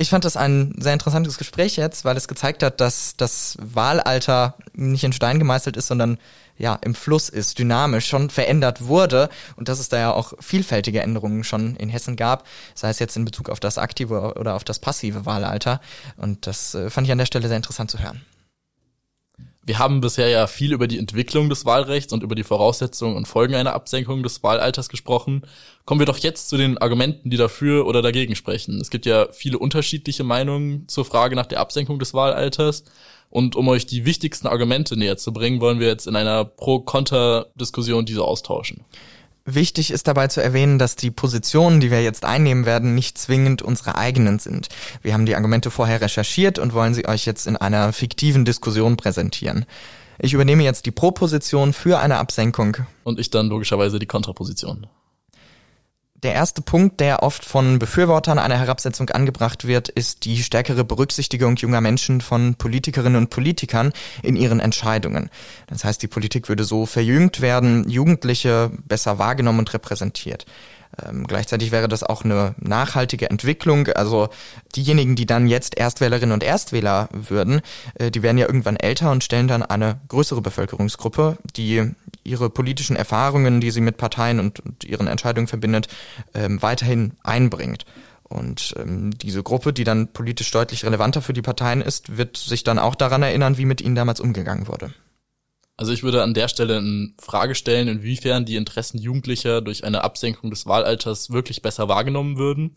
Ich 0.00 0.08
fand 0.08 0.24
das 0.24 0.38
ein 0.38 0.72
sehr 0.78 0.94
interessantes 0.94 1.36
Gespräch 1.36 1.76
jetzt, 1.76 2.06
weil 2.06 2.16
es 2.16 2.26
gezeigt 2.26 2.62
hat, 2.62 2.80
dass 2.80 3.16
das 3.18 3.58
Wahlalter 3.60 4.54
nicht 4.72 5.04
in 5.04 5.12
Stein 5.12 5.38
gemeißelt 5.38 5.76
ist, 5.76 5.88
sondern 5.88 6.16
ja 6.56 6.78
im 6.80 6.94
Fluss 6.94 7.28
ist, 7.28 7.58
dynamisch 7.58 8.06
schon 8.06 8.30
verändert 8.30 8.86
wurde 8.86 9.28
und 9.56 9.68
dass 9.68 9.78
es 9.78 9.90
da 9.90 9.98
ja 9.98 10.12
auch 10.14 10.32
vielfältige 10.40 11.02
Änderungen 11.02 11.44
schon 11.44 11.76
in 11.76 11.90
Hessen 11.90 12.16
gab, 12.16 12.46
sei 12.74 12.88
es 12.88 12.98
jetzt 12.98 13.14
in 13.18 13.26
Bezug 13.26 13.50
auf 13.50 13.60
das 13.60 13.76
aktive 13.76 14.36
oder 14.38 14.54
auf 14.54 14.64
das 14.64 14.78
passive 14.78 15.26
Wahlalter. 15.26 15.82
Und 16.16 16.46
das 16.46 16.74
äh, 16.74 16.88
fand 16.88 17.06
ich 17.06 17.12
an 17.12 17.18
der 17.18 17.26
Stelle 17.26 17.48
sehr 17.48 17.58
interessant 17.58 17.90
zu 17.90 17.98
hören. 17.98 18.24
Wir 19.62 19.78
haben 19.78 20.00
bisher 20.00 20.28
ja 20.28 20.46
viel 20.46 20.72
über 20.72 20.88
die 20.88 20.98
Entwicklung 20.98 21.50
des 21.50 21.66
Wahlrechts 21.66 22.12
und 22.12 22.22
über 22.22 22.34
die 22.34 22.44
Voraussetzungen 22.44 23.14
und 23.14 23.28
Folgen 23.28 23.54
einer 23.54 23.74
Absenkung 23.74 24.22
des 24.22 24.42
Wahlalters 24.42 24.88
gesprochen. 24.88 25.42
Kommen 25.84 26.00
wir 26.00 26.06
doch 26.06 26.18
jetzt 26.18 26.48
zu 26.48 26.56
den 26.56 26.78
Argumenten, 26.78 27.28
die 27.28 27.36
dafür 27.36 27.86
oder 27.86 28.00
dagegen 28.00 28.34
sprechen. 28.34 28.80
Es 28.80 28.90
gibt 28.90 29.04
ja 29.04 29.28
viele 29.32 29.58
unterschiedliche 29.58 30.24
Meinungen 30.24 30.88
zur 30.88 31.04
Frage 31.04 31.36
nach 31.36 31.46
der 31.46 31.60
Absenkung 31.60 31.98
des 31.98 32.14
Wahlalters. 32.14 32.84
Und 33.28 33.54
um 33.54 33.68
euch 33.68 33.86
die 33.86 34.04
wichtigsten 34.06 34.48
Argumente 34.48 34.96
näher 34.96 35.16
zu 35.16 35.32
bringen, 35.32 35.60
wollen 35.60 35.78
wir 35.78 35.86
jetzt 35.86 36.06
in 36.06 36.16
einer 36.16 36.44
Pro-Konter-Diskussion 36.44 38.04
diese 38.04 38.24
austauschen. 38.24 38.84
Wichtig 39.54 39.90
ist 39.90 40.06
dabei 40.06 40.28
zu 40.28 40.40
erwähnen, 40.40 40.78
dass 40.78 40.94
die 40.94 41.10
Positionen, 41.10 41.80
die 41.80 41.90
wir 41.90 42.02
jetzt 42.02 42.24
einnehmen 42.24 42.66
werden, 42.66 42.94
nicht 42.94 43.18
zwingend 43.18 43.62
unsere 43.62 43.96
eigenen 43.96 44.38
sind. 44.38 44.68
Wir 45.02 45.12
haben 45.12 45.26
die 45.26 45.34
Argumente 45.34 45.72
vorher 45.72 46.00
recherchiert 46.00 46.60
und 46.60 46.72
wollen 46.72 46.94
sie 46.94 47.08
euch 47.08 47.26
jetzt 47.26 47.48
in 47.48 47.56
einer 47.56 47.92
fiktiven 47.92 48.44
Diskussion 48.44 48.96
präsentieren. 48.96 49.66
Ich 50.20 50.34
übernehme 50.34 50.62
jetzt 50.62 50.86
die 50.86 50.92
Proposition 50.92 51.72
für 51.72 51.98
eine 51.98 52.18
Absenkung. 52.18 52.76
Und 53.02 53.18
ich 53.18 53.30
dann 53.30 53.48
logischerweise 53.48 53.98
die 53.98 54.06
Kontraposition. 54.06 54.86
Der 56.22 56.34
erste 56.34 56.60
Punkt, 56.60 57.00
der 57.00 57.22
oft 57.22 57.46
von 57.46 57.78
Befürwortern 57.78 58.38
einer 58.38 58.58
Herabsetzung 58.58 59.08
angebracht 59.08 59.66
wird, 59.66 59.88
ist 59.88 60.26
die 60.26 60.42
stärkere 60.42 60.84
Berücksichtigung 60.84 61.56
junger 61.56 61.80
Menschen 61.80 62.20
von 62.20 62.56
Politikerinnen 62.56 63.16
und 63.16 63.30
Politikern 63.30 63.92
in 64.22 64.36
ihren 64.36 64.60
Entscheidungen. 64.60 65.30
Das 65.68 65.84
heißt, 65.84 66.02
die 66.02 66.08
Politik 66.08 66.50
würde 66.50 66.64
so 66.64 66.84
verjüngt 66.84 67.40
werden, 67.40 67.88
Jugendliche 67.88 68.70
besser 68.86 69.18
wahrgenommen 69.18 69.60
und 69.60 69.72
repräsentiert. 69.72 70.44
Ähm, 71.02 71.26
gleichzeitig 71.26 71.70
wäre 71.70 71.88
das 71.88 72.02
auch 72.02 72.24
eine 72.24 72.54
nachhaltige 72.58 73.30
Entwicklung. 73.30 73.88
Also 73.88 74.28
diejenigen, 74.76 75.16
die 75.16 75.26
dann 75.26 75.46
jetzt 75.46 75.78
Erstwählerinnen 75.78 76.32
und 76.32 76.42
Erstwähler 76.42 77.08
würden, 77.12 77.62
äh, 77.94 78.10
die 78.10 78.22
werden 78.22 78.38
ja 78.38 78.46
irgendwann 78.46 78.76
älter 78.76 79.10
und 79.10 79.24
stellen 79.24 79.48
dann 79.48 79.62
eine 79.62 80.00
größere 80.08 80.42
Bevölkerungsgruppe, 80.42 81.38
die 81.56 81.92
ihre 82.24 82.50
politischen 82.50 82.96
Erfahrungen, 82.96 83.60
die 83.60 83.70
sie 83.70 83.80
mit 83.80 83.96
Parteien 83.96 84.40
und, 84.40 84.60
und 84.60 84.84
ihren 84.84 85.06
Entscheidungen 85.06 85.46
verbindet, 85.46 85.88
ähm, 86.34 86.60
weiterhin 86.62 87.12
einbringt. 87.22 87.84
Und 88.24 88.74
ähm, 88.78 89.10
diese 89.18 89.42
Gruppe, 89.42 89.72
die 89.72 89.84
dann 89.84 90.12
politisch 90.12 90.50
deutlich 90.52 90.84
relevanter 90.84 91.20
für 91.20 91.32
die 91.32 91.42
Parteien 91.42 91.80
ist, 91.80 92.16
wird 92.16 92.36
sich 92.36 92.62
dann 92.62 92.78
auch 92.78 92.94
daran 92.94 93.22
erinnern, 93.22 93.58
wie 93.58 93.64
mit 93.64 93.80
ihnen 93.80 93.96
damals 93.96 94.20
umgegangen 94.20 94.68
wurde. 94.68 94.94
Also 95.76 95.92
ich 95.92 96.02
würde 96.02 96.22
an 96.22 96.34
der 96.34 96.48
Stelle 96.48 96.76
in 96.76 97.14
Frage 97.18 97.54
stellen, 97.54 97.88
inwiefern 97.88 98.44
die 98.44 98.56
Interessen 98.56 98.98
Jugendlicher 98.98 99.62
durch 99.62 99.82
eine 99.82 100.04
Absenkung 100.04 100.50
des 100.50 100.66
Wahlalters 100.66 101.30
wirklich 101.30 101.62
besser 101.62 101.88
wahrgenommen 101.88 102.36
würden. 102.36 102.74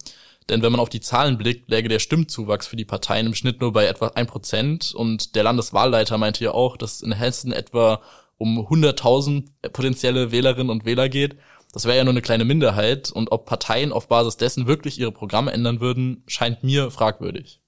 Denn 0.49 0.61
wenn 0.61 0.71
man 0.71 0.81
auf 0.81 0.89
die 0.89 1.01
Zahlen 1.01 1.37
blickt, 1.37 1.69
läge 1.69 1.89
der 1.89 1.99
Stimmzuwachs 1.99 2.65
für 2.65 2.75
die 2.75 2.85
Parteien 2.85 3.27
im 3.27 3.35
Schnitt 3.35 3.61
nur 3.61 3.73
bei 3.73 3.85
etwa 3.85 4.07
ein 4.15 4.25
Prozent. 4.25 4.93
Und 4.95 5.35
der 5.35 5.43
Landeswahlleiter 5.43 6.17
meinte 6.17 6.45
ja 6.45 6.51
auch, 6.51 6.77
dass 6.77 7.01
in 7.01 7.11
Hessen 7.11 7.51
etwa 7.51 8.01
um 8.43 8.59
100.000 8.59 9.45
potenzielle 9.71 10.33
Wählerinnen 10.33 10.69
und 10.69 10.83
Wähler 10.83 11.07
geht. 11.07 11.37
Das 11.71 11.85
wäre 11.85 11.95
ja 11.95 12.03
nur 12.03 12.11
eine 12.11 12.21
kleine 12.21 12.43
Minderheit. 12.43 13.09
Und 13.09 13.31
ob 13.31 13.45
Parteien 13.45 13.93
auf 13.93 14.09
Basis 14.09 14.35
dessen 14.35 14.67
wirklich 14.67 14.99
ihre 14.99 15.13
Programme 15.13 15.53
ändern 15.53 15.79
würden, 15.79 16.23
scheint 16.27 16.61
mir 16.61 16.91
fragwürdig. 16.91 17.62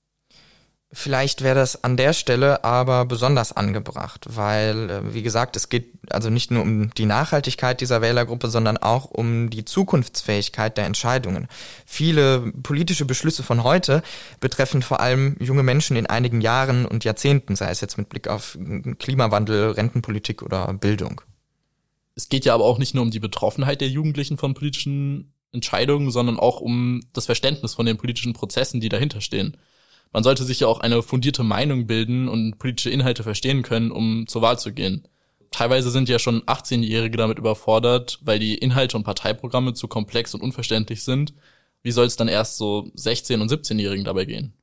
Vielleicht 0.97 1.41
wäre 1.41 1.55
das 1.55 1.83
an 1.83 1.97
der 1.97 2.13
Stelle 2.13 2.63
aber 2.63 3.03
besonders 3.03 3.51
angebracht, 3.51 4.27
weil, 4.29 4.89
äh, 4.89 5.13
wie 5.13 5.23
gesagt, 5.23 5.57
es 5.57 5.67
geht 5.67 5.91
also 6.09 6.29
nicht 6.29 6.51
nur 6.51 6.61
um 6.63 6.89
die 6.95 7.05
Nachhaltigkeit 7.05 7.81
dieser 7.81 8.01
Wählergruppe, 8.01 8.47
sondern 8.47 8.77
auch 8.77 9.11
um 9.11 9.49
die 9.49 9.65
Zukunftsfähigkeit 9.65 10.77
der 10.77 10.85
Entscheidungen. 10.85 11.49
Viele 11.85 12.53
politische 12.63 13.03
Beschlüsse 13.03 13.43
von 13.43 13.65
heute 13.65 14.03
betreffen 14.39 14.81
vor 14.81 15.01
allem 15.01 15.35
junge 15.41 15.63
Menschen 15.63 15.97
in 15.97 16.05
einigen 16.05 16.39
Jahren 16.39 16.85
und 16.85 17.03
Jahrzehnten, 17.03 17.57
sei 17.57 17.69
es 17.71 17.81
jetzt 17.81 17.97
mit 17.97 18.07
Blick 18.07 18.29
auf 18.29 18.57
Klimawandel, 18.97 19.71
Rentenpolitik 19.71 20.43
oder 20.43 20.73
Bildung. 20.75 21.19
Es 22.15 22.29
geht 22.29 22.45
ja 22.45 22.53
aber 22.53 22.63
auch 22.63 22.77
nicht 22.77 22.95
nur 22.95 23.03
um 23.03 23.11
die 23.11 23.19
Betroffenheit 23.19 23.81
der 23.81 23.89
Jugendlichen 23.89 24.37
von 24.37 24.53
politischen 24.53 25.33
Entscheidungen, 25.51 26.09
sondern 26.09 26.39
auch 26.39 26.61
um 26.61 27.01
das 27.11 27.25
Verständnis 27.25 27.73
von 27.73 27.85
den 27.85 27.97
politischen 27.97 28.31
Prozessen, 28.31 28.79
die 28.79 28.87
dahinter 28.87 29.19
stehen 29.19 29.57
man 30.15 30.23
sollte 30.23 30.45
sich 30.45 30.61
ja 30.61 30.67
auch 30.67 30.79
eine 30.79 31.03
fundierte 31.03 31.43
Meinung 31.43 31.87
bilden 31.87 32.29
und 32.29 32.57
politische 32.57 32.89
Inhalte 32.89 33.21
verstehen 33.21 33.63
können, 33.63 33.91
um 33.91 34.27
zur 34.27 34.41
Wahl 34.41 34.57
zu 34.57 34.71
gehen. 34.71 35.05
Teilweise 35.51 35.91
sind 35.91 36.07
ja 36.07 36.19
schon 36.19 36.41
18-Jährige 36.43 37.17
damit 37.17 37.37
überfordert, 37.37 38.19
weil 38.21 38.39
die 38.39 38.55
Inhalte 38.55 38.95
und 38.95 39.03
Parteiprogramme 39.03 39.73
zu 39.73 39.89
komplex 39.89 40.33
und 40.33 40.39
unverständlich 40.39 41.03
sind. 41.03 41.33
Wie 41.83 41.91
soll 41.91 42.05
es 42.05 42.15
dann 42.15 42.29
erst 42.29 42.55
so 42.55 42.87
16- 42.95 43.41
und 43.41 43.51
17-Jährigen 43.51 44.05
dabei 44.05 44.23
gehen? 44.23 44.53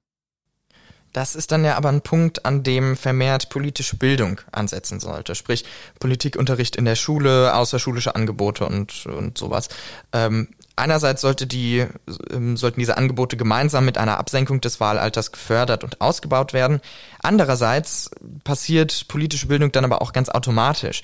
Das 1.13 1.37
ist 1.37 1.53
dann 1.53 1.67
ja 1.67 1.77
aber 1.77 1.91
ein 1.91 2.01
Punkt, 2.01 2.47
an 2.47 2.63
dem 2.63 2.97
vermehrt 2.97 3.51
politische 3.51 3.97
Bildung 3.97 4.41
ansetzen 4.53 5.01
sollte. 5.01 5.35
Sprich, 5.35 5.67
Politikunterricht 6.01 6.77
in 6.77 6.87
der 6.87 6.97
Schule, 6.97 7.55
außerschulische 7.55 8.15
Angebote 8.15 8.65
und, 8.65 9.05
und 9.05 9.37
sowas. 9.37 9.69
Ähm, 10.15 10.49
Einerseits 10.75 11.21
sollte 11.21 11.47
die, 11.47 11.87
ähm, 12.31 12.57
sollten 12.57 12.81
diese 12.81 12.97
Angebote 12.97 13.37
gemeinsam 13.37 13.85
mit 13.85 13.99
einer 13.99 14.19
Absenkung 14.19 14.61
des 14.61 14.81
Wahlalters 14.81 15.33
gefördert 15.33 15.85
und 15.85 16.01
ausgebaut 16.01 16.53
werden. 16.53 16.81
Andererseits 17.23 18.11
passiert 18.45 19.07
politische 19.09 19.47
Bildung 19.49 19.71
dann 19.73 19.85
aber 19.85 20.01
auch 20.01 20.13
ganz 20.13 20.29
automatisch. 20.29 21.03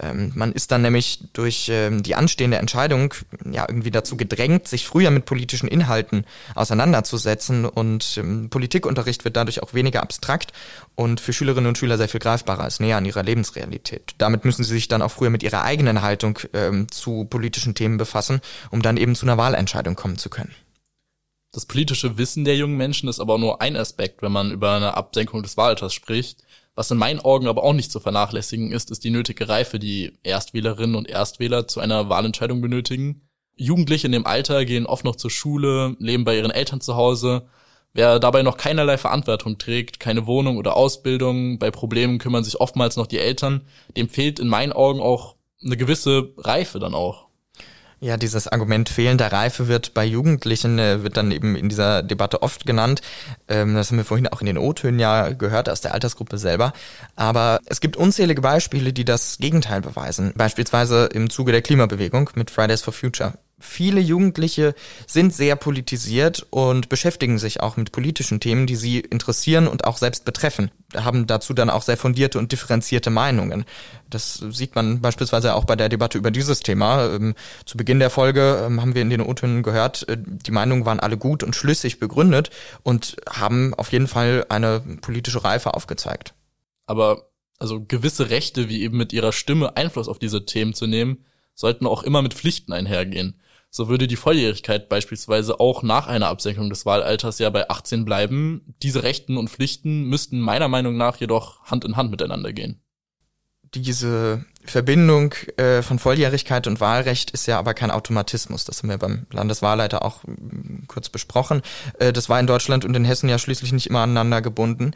Ähm, 0.00 0.32
man 0.34 0.52
ist 0.52 0.72
dann 0.72 0.82
nämlich 0.82 1.20
durch 1.32 1.68
ähm, 1.70 2.02
die 2.02 2.14
anstehende 2.14 2.58
Entscheidung 2.58 3.14
ja 3.50 3.66
irgendwie 3.68 3.90
dazu 3.90 4.16
gedrängt, 4.16 4.66
sich 4.66 4.86
früher 4.86 5.10
mit 5.10 5.26
politischen 5.26 5.68
Inhalten 5.68 6.24
auseinanderzusetzen 6.54 7.66
und 7.66 8.16
ähm, 8.16 8.48
Politikunterricht 8.50 9.24
wird 9.24 9.36
dadurch 9.36 9.62
auch 9.62 9.74
weniger 9.74 10.02
abstrakt 10.02 10.52
und 10.94 11.20
für 11.20 11.32
Schülerinnen 11.32 11.68
und 11.68 11.78
Schüler 11.78 11.98
sehr 11.98 12.08
viel 12.08 12.20
greifbarer, 12.20 12.66
ist 12.66 12.80
näher 12.80 12.96
an 12.96 13.04
ihrer 13.04 13.22
Lebensrealität. 13.22 14.14
Damit 14.18 14.44
müssen 14.44 14.64
sie 14.64 14.74
sich 14.74 14.88
dann 14.88 15.02
auch 15.02 15.10
früher 15.10 15.30
mit 15.30 15.42
ihrer 15.42 15.62
eigenen 15.62 16.02
Haltung 16.02 16.38
ähm, 16.52 16.90
zu 16.90 17.26
politischen 17.26 17.74
Themen 17.74 17.98
befassen, 17.98 18.40
um 18.70 18.82
dann 18.82 18.96
eben 18.96 19.14
zu 19.14 19.26
einer 19.26 19.36
Wahlentscheidung 19.36 19.96
kommen 19.96 20.18
zu 20.18 20.30
können. 20.30 20.54
Das 21.52 21.66
politische 21.66 22.16
Wissen 22.16 22.44
der 22.44 22.56
jungen 22.56 22.76
Menschen 22.76 23.08
ist 23.08 23.18
aber 23.18 23.36
nur 23.36 23.60
ein 23.60 23.76
Aspekt, 23.76 24.22
wenn 24.22 24.30
man 24.30 24.52
über 24.52 24.76
eine 24.76 24.96
Absenkung 24.96 25.42
des 25.42 25.56
Wahlalters 25.56 25.92
spricht. 25.92 26.44
Was 26.74 26.90
in 26.90 26.98
meinen 26.98 27.20
Augen 27.20 27.46
aber 27.46 27.62
auch 27.64 27.72
nicht 27.72 27.90
zu 27.90 28.00
vernachlässigen 28.00 28.72
ist, 28.72 28.90
ist 28.90 29.04
die 29.04 29.10
nötige 29.10 29.48
Reife, 29.48 29.78
die 29.78 30.12
Erstwählerinnen 30.22 30.96
und 30.96 31.08
Erstwähler 31.08 31.68
zu 31.68 31.80
einer 31.80 32.08
Wahlentscheidung 32.08 32.60
benötigen. 32.60 33.28
Jugendliche 33.56 34.06
in 34.06 34.12
dem 34.12 34.26
Alter 34.26 34.64
gehen 34.64 34.86
oft 34.86 35.04
noch 35.04 35.16
zur 35.16 35.30
Schule, 35.30 35.96
leben 35.98 36.24
bei 36.24 36.36
ihren 36.36 36.50
Eltern 36.50 36.80
zu 36.80 36.96
Hause. 36.96 37.48
Wer 37.92 38.20
dabei 38.20 38.42
noch 38.42 38.56
keinerlei 38.56 38.96
Verantwortung 38.96 39.58
trägt, 39.58 39.98
keine 40.00 40.26
Wohnung 40.26 40.56
oder 40.56 40.76
Ausbildung, 40.76 41.58
bei 41.58 41.70
Problemen 41.70 42.18
kümmern 42.18 42.44
sich 42.44 42.60
oftmals 42.60 42.96
noch 42.96 43.08
die 43.08 43.18
Eltern, 43.18 43.62
dem 43.96 44.08
fehlt 44.08 44.38
in 44.38 44.48
meinen 44.48 44.72
Augen 44.72 45.00
auch 45.00 45.36
eine 45.62 45.76
gewisse 45.76 46.32
Reife 46.38 46.78
dann 46.78 46.94
auch. 46.94 47.29
Ja, 48.02 48.16
dieses 48.16 48.48
Argument 48.48 48.88
fehlender 48.88 49.30
Reife 49.30 49.68
wird 49.68 49.92
bei 49.92 50.06
Jugendlichen, 50.06 50.78
äh, 50.78 51.02
wird 51.02 51.18
dann 51.18 51.30
eben 51.30 51.54
in 51.54 51.68
dieser 51.68 52.02
Debatte 52.02 52.42
oft 52.42 52.64
genannt. 52.64 53.02
Ähm, 53.46 53.74
das 53.74 53.90
haben 53.90 53.98
wir 53.98 54.06
vorhin 54.06 54.26
auch 54.26 54.40
in 54.40 54.46
den 54.46 54.56
O-Tönen 54.56 54.98
ja 54.98 55.28
gehört 55.30 55.68
aus 55.68 55.82
der 55.82 55.92
Altersgruppe 55.92 56.38
selber. 56.38 56.72
Aber 57.14 57.60
es 57.66 57.80
gibt 57.80 57.98
unzählige 57.98 58.40
Beispiele, 58.40 58.94
die 58.94 59.04
das 59.04 59.36
Gegenteil 59.36 59.82
beweisen. 59.82 60.32
Beispielsweise 60.34 61.10
im 61.12 61.28
Zuge 61.28 61.52
der 61.52 61.60
Klimabewegung 61.60 62.30
mit 62.34 62.50
Fridays 62.50 62.80
for 62.80 62.94
Future 62.94 63.34
viele 63.62 64.00
Jugendliche 64.00 64.74
sind 65.06 65.34
sehr 65.34 65.54
politisiert 65.54 66.46
und 66.50 66.88
beschäftigen 66.88 67.38
sich 67.38 67.60
auch 67.60 67.76
mit 67.76 67.92
politischen 67.92 68.40
Themen, 68.40 68.66
die 68.66 68.76
sie 68.76 69.00
interessieren 69.00 69.68
und 69.68 69.84
auch 69.84 69.98
selbst 69.98 70.24
betreffen, 70.24 70.70
haben 70.96 71.26
dazu 71.26 71.54
dann 71.54 71.70
auch 71.70 71.82
sehr 71.82 71.96
fundierte 71.96 72.38
und 72.38 72.52
differenzierte 72.52 73.10
Meinungen. 73.10 73.64
Das 74.08 74.34
sieht 74.50 74.74
man 74.74 75.00
beispielsweise 75.00 75.54
auch 75.54 75.64
bei 75.64 75.76
der 75.76 75.88
Debatte 75.88 76.18
über 76.18 76.30
dieses 76.30 76.60
Thema. 76.60 77.06
Ähm, 77.14 77.34
zu 77.64 77.76
Beginn 77.76 77.98
der 77.98 78.10
Folge 78.10 78.64
ähm, 78.66 78.80
haben 78.80 78.94
wir 78.94 79.02
in 79.02 79.10
den 79.10 79.20
O-Tönen 79.20 79.62
gehört, 79.62 80.08
äh, 80.08 80.16
die 80.18 80.50
Meinungen 80.50 80.84
waren 80.84 81.00
alle 81.00 81.16
gut 81.16 81.42
und 81.42 81.54
schlüssig 81.56 81.98
begründet 81.98 82.50
und 82.82 83.16
haben 83.28 83.74
auf 83.74 83.92
jeden 83.92 84.08
Fall 84.08 84.46
eine 84.48 84.80
politische 85.00 85.44
Reife 85.44 85.74
aufgezeigt. 85.74 86.34
Aber 86.86 87.30
also 87.58 87.84
gewisse 87.84 88.30
Rechte, 88.30 88.68
wie 88.68 88.82
eben 88.82 88.96
mit 88.96 89.12
ihrer 89.12 89.32
Stimme 89.32 89.76
Einfluss 89.76 90.08
auf 90.08 90.18
diese 90.18 90.46
Themen 90.46 90.74
zu 90.74 90.86
nehmen, 90.86 91.24
sollten 91.54 91.86
auch 91.86 92.02
immer 92.02 92.22
mit 92.22 92.34
Pflichten 92.34 92.72
einhergehen. 92.72 93.38
So 93.72 93.88
würde 93.88 94.08
die 94.08 94.16
Volljährigkeit 94.16 94.88
beispielsweise 94.88 95.60
auch 95.60 95.84
nach 95.84 96.08
einer 96.08 96.26
Absenkung 96.26 96.70
des 96.70 96.86
Wahlalters 96.86 97.38
ja 97.38 97.50
bei 97.50 97.70
18 97.70 98.04
bleiben. 98.04 98.74
Diese 98.82 99.04
Rechten 99.04 99.36
und 99.36 99.48
Pflichten 99.48 100.04
müssten 100.04 100.40
meiner 100.40 100.66
Meinung 100.66 100.96
nach 100.96 101.16
jedoch 101.16 101.62
Hand 101.62 101.84
in 101.84 101.96
Hand 101.96 102.10
miteinander 102.10 102.52
gehen. 102.52 102.82
Diese 103.72 104.44
Verbindung 104.64 105.32
äh, 105.56 105.82
von 105.82 106.00
Volljährigkeit 106.00 106.66
und 106.66 106.80
Wahlrecht 106.80 107.30
ist 107.30 107.46
ja 107.46 107.60
aber 107.60 107.72
kein 107.72 107.92
Automatismus. 107.92 108.64
Das 108.64 108.82
haben 108.82 108.88
wir 108.88 108.98
beim 108.98 109.26
Landeswahlleiter 109.30 110.04
auch 110.04 110.24
mm, 110.24 110.86
kurz 110.88 111.08
besprochen. 111.08 111.62
Äh, 112.00 112.12
das 112.12 112.28
war 112.28 112.40
in 112.40 112.48
Deutschland 112.48 112.84
und 112.84 112.96
in 112.96 113.04
Hessen 113.04 113.28
ja 113.28 113.38
schließlich 113.38 113.72
nicht 113.72 113.86
immer 113.86 114.00
aneinander 114.00 114.42
gebunden. 114.42 114.90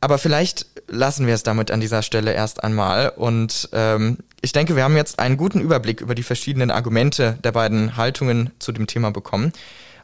Aber 0.00 0.18
vielleicht 0.18 0.66
lassen 0.88 1.26
wir 1.26 1.34
es 1.34 1.42
damit 1.42 1.70
an 1.70 1.80
dieser 1.80 2.02
Stelle 2.02 2.32
erst 2.32 2.64
einmal. 2.64 3.10
Und 3.10 3.68
ähm, 3.72 4.18
ich 4.40 4.52
denke, 4.52 4.76
wir 4.76 4.84
haben 4.84 4.96
jetzt 4.96 5.18
einen 5.18 5.36
guten 5.36 5.60
Überblick 5.60 6.00
über 6.00 6.14
die 6.14 6.22
verschiedenen 6.22 6.70
Argumente 6.70 7.38
der 7.44 7.52
beiden 7.52 7.96
Haltungen 7.96 8.50
zu 8.58 8.72
dem 8.72 8.86
Thema 8.86 9.10
bekommen. 9.10 9.52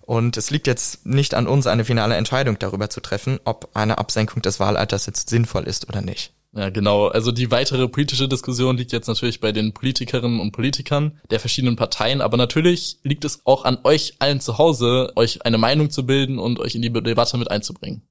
Und 0.02 0.36
es 0.36 0.50
liegt 0.50 0.68
jetzt 0.68 1.04
nicht 1.04 1.34
an 1.34 1.48
uns, 1.48 1.66
eine 1.66 1.84
finale 1.84 2.14
Entscheidung 2.14 2.58
darüber 2.58 2.90
zu 2.90 3.00
treffen, 3.00 3.40
ob 3.44 3.70
eine 3.74 3.98
Absenkung 3.98 4.40
des 4.42 4.60
Wahlalters 4.60 5.06
jetzt 5.06 5.30
sinnvoll 5.30 5.64
ist 5.64 5.88
oder 5.88 6.00
nicht. 6.00 6.32
Ja, 6.54 6.70
genau. 6.70 7.08
Also 7.08 7.32
die 7.32 7.50
weitere 7.50 7.88
politische 7.88 8.28
Diskussion 8.28 8.76
liegt 8.76 8.92
jetzt 8.92 9.08
natürlich 9.08 9.40
bei 9.40 9.52
den 9.52 9.74
Politikerinnen 9.74 10.40
und 10.40 10.52
Politikern 10.52 11.20
der 11.30 11.40
verschiedenen 11.40 11.76
Parteien, 11.76 12.20
aber 12.20 12.36
natürlich 12.36 12.98
liegt 13.02 13.24
es 13.24 13.40
auch 13.44 13.64
an 13.64 13.78
euch 13.84 14.14
allen 14.20 14.40
zu 14.40 14.56
Hause, 14.56 15.12
euch 15.16 15.44
eine 15.44 15.58
Meinung 15.58 15.90
zu 15.90 16.06
bilden 16.06 16.38
und 16.38 16.60
euch 16.60 16.74
in 16.74 16.82
die 16.82 16.92
Debatte 16.92 17.36
mit 17.36 17.50
einzubringen. 17.50 18.02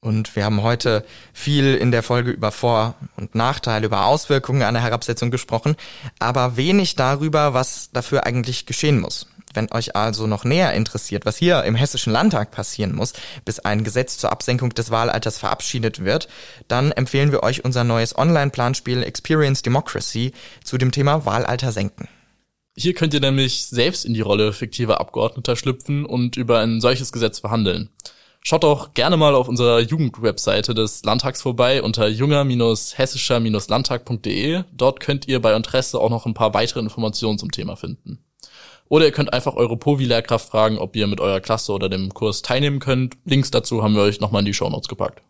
Und 0.00 0.36
wir 0.36 0.44
haben 0.44 0.62
heute 0.62 1.04
viel 1.32 1.74
in 1.74 1.90
der 1.90 2.04
Folge 2.04 2.30
über 2.30 2.52
Vor- 2.52 2.94
und 3.16 3.34
Nachteile, 3.34 3.86
über 3.86 4.06
Auswirkungen 4.06 4.62
einer 4.62 4.80
Herabsetzung 4.80 5.32
gesprochen, 5.32 5.74
aber 6.20 6.56
wenig 6.56 6.94
darüber, 6.94 7.52
was 7.52 7.90
dafür 7.92 8.24
eigentlich 8.24 8.64
geschehen 8.64 9.00
muss. 9.00 9.26
Wenn 9.54 9.72
euch 9.72 9.96
also 9.96 10.28
noch 10.28 10.44
näher 10.44 10.72
interessiert, 10.74 11.26
was 11.26 11.36
hier 11.36 11.64
im 11.64 11.74
Hessischen 11.74 12.12
Landtag 12.12 12.52
passieren 12.52 12.94
muss, 12.94 13.12
bis 13.44 13.58
ein 13.58 13.82
Gesetz 13.82 14.18
zur 14.18 14.30
Absenkung 14.30 14.70
des 14.70 14.92
Wahlalters 14.92 15.38
verabschiedet 15.38 16.04
wird, 16.04 16.28
dann 16.68 16.92
empfehlen 16.92 17.32
wir 17.32 17.42
euch 17.42 17.64
unser 17.64 17.82
neues 17.82 18.16
Online-Planspiel 18.16 19.02
Experience 19.02 19.62
Democracy 19.62 20.32
zu 20.62 20.78
dem 20.78 20.92
Thema 20.92 21.26
Wahlalter 21.26 21.72
senken. 21.72 22.08
Hier 22.76 22.94
könnt 22.94 23.14
ihr 23.14 23.20
nämlich 23.20 23.64
selbst 23.66 24.04
in 24.04 24.14
die 24.14 24.20
Rolle 24.20 24.52
fiktiver 24.52 25.00
Abgeordneter 25.00 25.56
schlüpfen 25.56 26.04
und 26.04 26.36
über 26.36 26.60
ein 26.60 26.80
solches 26.80 27.10
Gesetz 27.10 27.40
verhandeln. 27.40 27.90
Schaut 28.42 28.64
doch 28.64 28.94
gerne 28.94 29.16
mal 29.16 29.34
auf 29.34 29.48
unserer 29.48 29.80
Jugendwebseite 29.80 30.74
des 30.74 31.02
Landtags 31.04 31.42
vorbei 31.42 31.82
unter 31.82 32.08
junger-hessischer-landtag.de. 32.08 34.62
Dort 34.72 35.00
könnt 35.00 35.28
ihr 35.28 35.42
bei 35.42 35.54
Interesse 35.54 36.00
auch 36.00 36.10
noch 36.10 36.24
ein 36.24 36.34
paar 36.34 36.54
weitere 36.54 36.80
Informationen 36.80 37.38
zum 37.38 37.50
Thema 37.50 37.76
finden. 37.76 38.24
Oder 38.88 39.04
ihr 39.04 39.12
könnt 39.12 39.32
einfach 39.32 39.54
eure 39.54 39.76
Povi-Lehrkraft 39.76 40.48
fragen, 40.48 40.78
ob 40.78 40.96
ihr 40.96 41.06
mit 41.06 41.20
eurer 41.20 41.40
Klasse 41.40 41.72
oder 41.72 41.88
dem 41.88 42.14
Kurs 42.14 42.42
teilnehmen 42.42 42.78
könnt. 42.78 43.16
Links 43.24 43.50
dazu 43.50 43.82
haben 43.82 43.94
wir 43.94 44.02
euch 44.02 44.20
nochmal 44.20 44.40
in 44.40 44.46
die 44.46 44.54
Show 44.54 44.70
Notes 44.70 44.88
gepackt. 44.88 45.22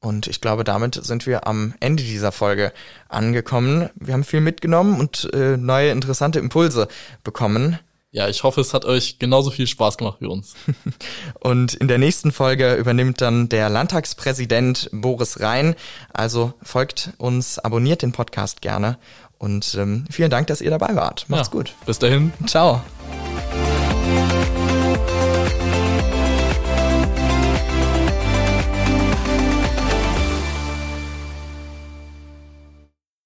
Und 0.00 0.26
ich 0.26 0.40
glaube, 0.40 0.64
damit 0.64 0.94
sind 0.94 1.26
wir 1.26 1.46
am 1.46 1.74
Ende 1.80 2.02
dieser 2.02 2.32
Folge 2.32 2.72
angekommen. 3.08 3.90
Wir 3.94 4.14
haben 4.14 4.24
viel 4.24 4.40
mitgenommen 4.40 4.98
und 4.98 5.28
äh, 5.34 5.58
neue 5.58 5.90
interessante 5.90 6.38
Impulse 6.38 6.88
bekommen. 7.22 7.78
Ja, 8.12 8.28
ich 8.28 8.42
hoffe, 8.42 8.60
es 8.60 8.74
hat 8.74 8.84
euch 8.84 9.20
genauso 9.20 9.50
viel 9.50 9.68
Spaß 9.68 9.96
gemacht 9.96 10.16
wie 10.20 10.26
uns. 10.26 10.54
Und 11.40 11.74
in 11.74 11.86
der 11.86 11.98
nächsten 11.98 12.32
Folge 12.32 12.74
übernimmt 12.74 13.20
dann 13.20 13.48
der 13.48 13.68
Landtagspräsident 13.68 14.90
Boris 14.92 15.38
Rhein. 15.40 15.76
Also 16.12 16.54
folgt 16.62 17.10
uns, 17.18 17.60
abonniert 17.60 18.02
den 18.02 18.12
Podcast 18.12 18.62
gerne 18.62 18.98
und 19.40 19.74
ähm, 19.76 20.04
vielen 20.10 20.30
Dank, 20.30 20.48
dass 20.48 20.60
ihr 20.60 20.70
dabei 20.70 20.94
wart. 20.94 21.24
Macht's 21.28 21.48
ja, 21.48 21.52
gut. 21.52 21.74
Bis 21.86 21.98
dahin. 21.98 22.32
Ciao. 22.46 22.82